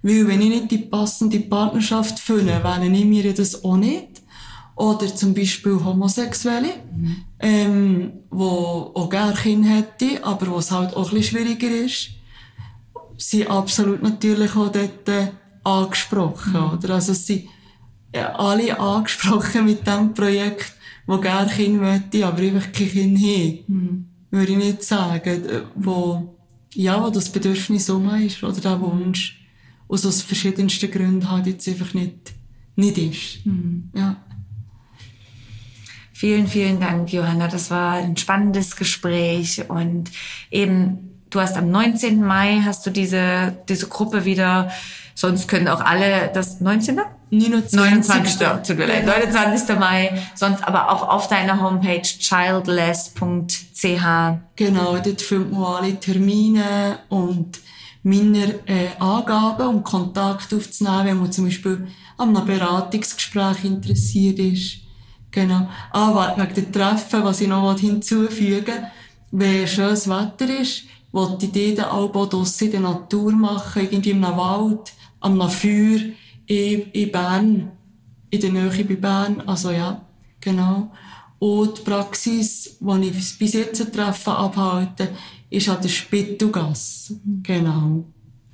Weil 0.01 0.27
wenn 0.27 0.41
ich 0.41 0.49
nicht 0.49 0.71
die 0.71 0.79
passende 0.79 1.39
Partnerschaft 1.39 2.19
finde, 2.19 2.61
wähle 2.63 2.87
ich 2.87 3.05
mir 3.05 3.33
das 3.33 3.63
auch 3.63 3.77
nicht. 3.77 4.12
Oder 4.75 5.15
zum 5.15 5.33
Beispiel 5.33 5.83
Homosexuelle, 5.83 6.73
mhm. 6.95 7.15
ähm, 7.39 8.11
wo 8.31 8.91
auch 8.95 9.09
gerne 9.09 9.33
Kinder 9.35 9.69
hätte, 9.69 10.23
aber 10.23 10.47
wo 10.47 10.57
es 10.57 10.71
halt 10.71 10.95
auch 10.95 11.11
ein 11.11 11.17
bisschen 11.17 11.37
schwieriger 11.37 11.69
ist, 11.69 12.09
sind 13.17 13.49
absolut 13.49 14.01
natürlich 14.01 14.55
auch 14.55 14.71
dort 14.71 15.07
äh, 15.09 15.27
angesprochen. 15.63 16.53
Mhm. 16.53 16.77
Oder? 16.77 16.95
Also 16.95 17.11
es 17.11 17.27
sind 17.27 17.43
ja, 18.13 18.33
alle 18.35 18.79
angesprochen 18.79 19.65
mit 19.65 19.85
diesem 19.85 20.13
Projekt, 20.13 20.73
wo 21.05 21.17
gerne 21.17 21.51
Kind 21.51 21.79
möchte, 21.81 22.25
aber 22.25 22.41
einfach 22.41 22.71
kein 22.71 22.89
Kind 22.89 23.17
haben. 23.19 23.59
Mhm. 23.67 24.05
Würde 24.31 24.51
ich 24.51 24.57
nicht 24.57 24.83
sagen. 24.83 25.43
Wo, 25.75 26.35
ja, 26.73 27.03
wo 27.03 27.09
das 27.09 27.29
Bedürfnis 27.29 27.89
um 27.89 28.09
ist, 28.15 28.43
oder 28.43 28.59
der 28.59 28.81
Wunsch, 28.81 29.39
aus 29.87 30.05
aus 30.05 30.21
verschiedensten 30.21 30.89
Gründen 30.89 31.29
halt 31.29 31.45
jetzt 31.45 31.67
einfach 31.67 31.93
nicht, 31.93 32.33
nicht 32.75 32.97
ist. 32.97 33.45
Mhm. 33.45 33.89
Ja. 33.95 34.22
Vielen, 36.23 36.47
vielen 36.47 36.79
Dank, 36.79 37.11
Johanna. 37.11 37.49
Das 37.49 37.69
war 37.69 37.95
ein 37.95 38.15
spannendes 38.15 38.77
Gespräch 38.77 39.69
und 39.69 40.09
eben, 40.51 41.19
du 41.29 41.41
hast 41.41 41.57
am 41.57 41.69
19. 41.69 42.23
Mai 42.23 42.61
hast 42.63 42.85
du 42.85 42.91
diese, 42.91 43.57
diese 43.67 43.89
Gruppe 43.89 44.23
wieder, 44.23 44.71
sonst 45.15 45.49
können 45.49 45.67
auch 45.67 45.81
alle 45.81 46.31
das 46.33 46.61
19. 46.61 47.01
29. 47.29 47.77
29. 47.77 48.37
Tut 48.65 48.77
mir 48.77 48.85
leid, 48.85 49.05
29. 49.05 49.77
Mai, 49.77 50.17
sonst 50.33 50.65
aber 50.65 50.93
auch 50.93 51.09
auf 51.09 51.27
deiner 51.27 51.59
Homepage 51.61 52.03
childless.ch. 52.03 53.15
Genau, 54.55 54.97
dort 54.99 55.21
findet 55.21 55.51
man 55.51 55.83
alle 55.83 55.99
Termine 55.99 56.99
und 57.09 57.59
meine 58.01 58.61
äh, 58.65 58.87
Angaben, 58.97 59.67
um 59.67 59.83
Kontakt 59.83 60.53
aufzunehmen, 60.53 61.05
wenn 61.05 61.17
man 61.17 61.33
zum 61.33 61.43
Beispiel 61.43 61.85
an 62.17 62.33
einem 62.33 62.47
Beratungsgespräch 62.47 63.65
interessiert 63.65 64.39
ist. 64.39 64.82
Genau. 65.33 65.67
Ah, 65.91 66.37
wegen 66.37 66.53
den 66.53 66.71
Treffen, 66.71 67.23
was 67.23 67.41
ich 67.41 67.47
noch 67.47 67.77
hinzufügen 67.77 68.65
will. 68.67 68.85
Wenn 69.31 69.67
schönes 69.67 70.07
Wetter 70.07 70.47
ist, 70.61 70.83
wollte 71.11 71.47
ich 71.47 71.51
die 71.51 71.73
dann 71.73 71.89
auch 71.89 72.31
in 72.61 72.71
der 72.71 72.79
Natur 72.79 73.31
machen, 73.31 73.81
irgendwie 73.81 74.11
im 74.11 74.21
Wald, 74.21 74.93
am 75.21 75.49
Feuer, 75.49 75.99
in, 76.45 76.81
in 76.91 77.11
Bern, 77.11 77.71
in 78.29 78.41
der 78.41 78.51
Nähe 78.51 78.85
bei 78.85 78.95
Bern. 78.95 79.41
Also 79.47 79.71
ja, 79.71 80.01
genau. 80.39 80.91
Und 81.39 81.79
die 81.79 81.81
Praxis, 81.81 82.77
die 82.79 83.07
ich 83.07 83.37
bis 83.39 83.53
jetzt 83.53 83.81
ein 83.81 83.91
Treffen 83.91 84.33
abhalte, 84.33 85.09
ist 85.49 85.67
an 85.67 85.81
der 85.81 85.89
Spittelgasse. 85.89 87.19
Genau. 87.41 88.05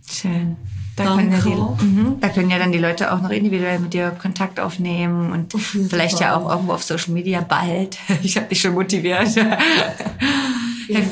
Schön. 0.10 0.56
Da 1.00 1.16
können, 1.16 1.32
ja 1.32 1.40
die, 1.40 1.86
mhm, 1.86 2.18
da 2.20 2.30
können 2.30 2.50
ja 2.50 2.60
dann 2.60 2.72
die 2.72 2.78
Leute 2.78 3.14
auch 3.14 3.22
noch 3.22 3.30
individuell 3.30 3.80
mit 3.80 3.94
dir 3.94 4.12
Kontakt 4.12 4.60
aufnehmen 4.60 5.32
und 5.32 5.54
vielleicht 5.54 6.18
Fall. 6.18 6.28
ja 6.28 6.36
auch 6.36 6.50
irgendwo 6.50 6.74
auf 6.74 6.84
Social 6.84 7.14
Media 7.14 7.42
bald. 7.42 7.98
Ich 8.22 8.36
habe 8.36 8.48
dich 8.48 8.60
schon 8.60 8.74
motiviert. 8.74 9.34
ja. 9.36 9.58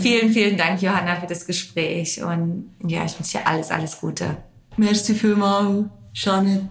Vielen, 0.02 0.32
vielen 0.32 0.58
Dank, 0.58 0.82
Johanna, 0.82 1.16
für 1.16 1.28
das 1.28 1.46
Gespräch 1.46 2.22
und 2.22 2.70
ja, 2.86 3.06
ich 3.06 3.18
wünsche 3.18 3.38
dir 3.38 3.48
alles, 3.48 3.72
alles 3.72 4.00
Gute. 4.00 4.38
Merci 4.76 5.16
vielmals, 5.16 5.86
Janet. 6.14 6.64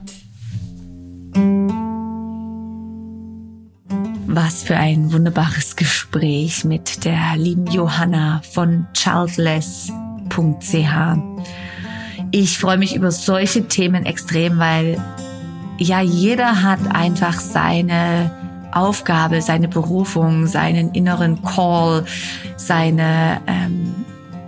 Was 4.27 4.63
für 4.65 4.77
ein 4.77 5.13
wunderbares 5.13 5.77
Gespräch 5.77 6.65
mit 6.65 7.05
der 7.07 7.37
lieben 7.37 7.67
Johanna 7.69 8.43
von 8.53 8.87
childless.ch. 8.93 9.91
Ich 12.31 12.59
freue 12.59 12.79
mich 12.79 12.95
über 12.95 13.11
solche 13.11 13.67
Themen 13.69 14.05
extrem, 14.05 14.59
weil 14.59 15.03
ja, 15.79 16.01
jeder 16.01 16.63
hat 16.63 16.81
einfach 16.95 17.39
seine 17.41 18.31
Aufgabe, 18.73 19.41
seine 19.43 19.69
Berufung, 19.69 20.47
seinen 20.47 20.93
inneren 20.93 21.43
Call, 21.43 22.05
seine 22.57 23.41
ähm, 23.47 23.95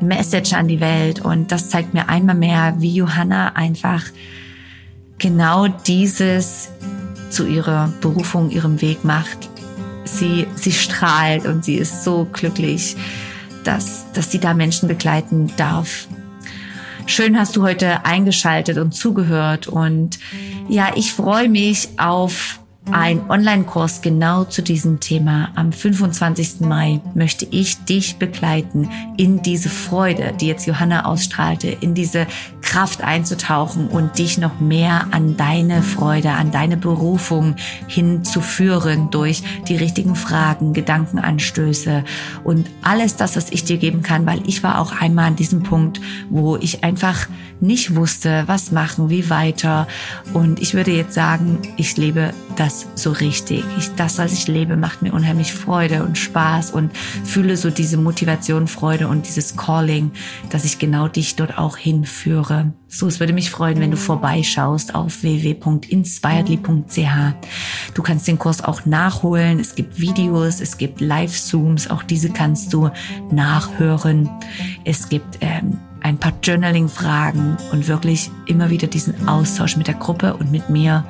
Message 0.01 0.53
an 0.53 0.69
die 0.69 0.81
Welt. 0.81 1.21
Und 1.21 1.53
das 1.53 1.71
zeigt 1.71 1.95
mir 1.95 2.09
einmal 2.09 2.35
mehr, 2.35 2.75
wie 2.79 2.95
Johanna 2.95 3.53
einfach 3.55 4.05
genau 5.19 5.69
dieses 5.69 6.71
zu 7.31 7.47
ihrer 7.47 7.93
Berufung, 8.01 8.51
ihrem 8.51 8.81
Weg 8.81 9.05
macht. 9.05 9.49
Sie, 10.05 10.47
sie 10.55 10.73
strahlt 10.73 11.47
und 11.47 11.65
sie 11.65 11.75
ist 11.75 12.05
so 12.05 12.27
glücklich, 12.33 12.97
dass, 13.65 14.07
dass 14.13 14.31
sie 14.31 14.39
da 14.39 14.55
Menschen 14.55 14.89
begleiten 14.89 15.53
darf. 15.57 16.09
Schön 17.09 17.39
hast 17.39 17.57
du 17.57 17.63
heute 17.63 18.05
eingeschaltet 18.05 18.77
und 18.77 18.93
zugehört. 18.93 19.67
Und 19.67 20.19
ja, 20.69 20.93
ich 20.95 21.15
freue 21.15 21.49
mich 21.49 21.89
auf 21.97 22.61
ein 22.93 23.29
Online-Kurs 23.31 24.03
genau 24.03 24.45
zu 24.45 24.63
diesem 24.63 25.01
Thema. 25.01 25.51
Am 25.55 25.73
25. 25.73 26.61
Mai 26.61 27.01
möchte 27.15 27.47
ich 27.51 27.85
dich 27.85 28.17
begleiten 28.17 28.89
in 29.17 29.43
diese 29.43 29.69
Freude, 29.69 30.33
die 30.41 30.47
jetzt 30.47 30.67
Johanna 30.67 31.05
ausstrahlte, 31.05 31.69
in 31.69 31.95
diese 31.95 32.27
Kraft 32.63 33.03
einzutauchen 33.03 33.89
und 33.89 34.19
dich 34.19 34.39
noch 34.39 34.61
mehr 34.61 35.09
an 35.11 35.37
deine 35.37 35.83
Freude, 35.83 36.31
an 36.33 36.51
deine 36.51 36.77
Berufung 36.77 37.57
hinzuführen 37.87 39.11
durch 39.11 39.43
die 39.69 39.77
richtigen 39.77 40.15
Fragen, 40.15 40.73
Gedankenanstöße 40.73 42.05
und 42.45 42.69
alles 42.83 43.17
das, 43.17 43.37
was 43.37 43.51
ich 43.51 43.65
dir 43.65 43.79
geben 43.79 44.03
kann, 44.03 44.27
weil 44.27 44.41
ich 44.47 44.63
war 44.63 44.81
auch 44.81 44.93
einmal 45.01 45.27
an 45.27 45.37
diesem 45.37 45.63
Punkt, 45.63 46.01
wo 46.31 46.57
ich 46.57 46.85
einfach 46.85 47.29
nicht 47.61 47.97
wusste, 47.97 48.45
was 48.47 48.71
machen, 48.71 49.11
wie 49.11 49.31
weiter. 49.31 49.89
Und 50.33 50.61
ich 50.61 50.75
würde 50.75 50.93
jetzt 50.93 51.15
sagen, 51.15 51.59
ich 51.77 51.97
lebe 51.97 52.33
so 52.95 53.13
richtig. 53.13 53.65
Ich, 53.79 53.95
das, 53.95 54.19
was 54.19 54.33
ich 54.33 54.49
lebe, 54.49 54.77
macht 54.77 55.03
mir 55.03 55.13
unheimlich 55.13 55.53
Freude 55.53 56.05
und 56.05 56.19
Spaß 56.19 56.71
und 56.71 56.97
fühle 56.97 57.57
so 57.57 57.71
diese 57.71 57.97
Motivation, 57.97 58.69
Freude 58.69 59.09
und 59.09 59.27
dieses 59.27 59.57
Calling, 59.57 60.13
dass 60.51 60.65
ich 60.65 60.79
genau 60.79 61.09
dich 61.09 61.37
dort 61.37 61.59
auch 61.59 61.77
hinführe. 61.77 62.73
So, 62.89 63.07
es 63.07 63.21
würde 63.21 63.33
mich 63.33 63.51
freuen, 63.51 63.81
wenn 63.81 63.91
du 63.91 63.97
vorbeischaust 63.97 64.95
auf 64.95 65.23
www.inspiredly.ch. 65.23 67.35
Du 67.95 68.03
kannst 68.03 68.29
den 68.29 68.39
Kurs 68.39 68.65
auch 68.65 68.87
nachholen. 68.87 69.61
Es 69.61 69.75
gibt 69.75 70.01
Videos, 70.01 70.61
es 70.61 70.79
gibt 70.79 71.01
Live-Zooms, 71.01 71.91
auch 71.91 72.03
diese 72.03 72.31
kannst 72.31 72.73
du 72.73 72.91
nachhören. 73.31 74.31
Es 74.85 75.09
gibt 75.09 75.39
ähm, 75.41 75.79
ein 76.01 76.19
paar 76.19 76.33
Journaling-Fragen 76.43 77.57
und 77.73 77.89
wirklich 77.89 78.31
immer 78.47 78.71
wieder 78.71 78.87
diesen 78.87 79.29
Austausch 79.29 79.77
mit 79.77 79.87
der 79.87 79.95
Gruppe 79.95 80.35
und 80.35 80.51
mit 80.51 80.71
mir. 80.71 81.05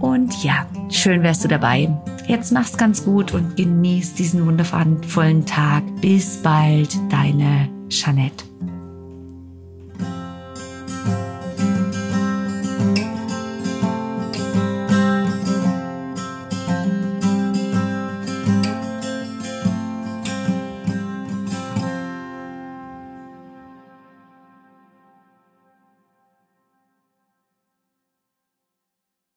Und 0.00 0.44
ja, 0.44 0.66
schön 0.90 1.22
wärst 1.22 1.44
du 1.44 1.48
dabei. 1.48 1.88
Jetzt 2.26 2.52
mach's 2.52 2.76
ganz 2.76 3.04
gut 3.04 3.32
und 3.32 3.56
genieß 3.56 4.14
diesen 4.14 4.46
wundervollen 4.46 5.46
Tag. 5.46 5.82
Bis 6.00 6.42
bald, 6.42 6.96
deine 7.10 7.68
Jeanette. 7.88 8.44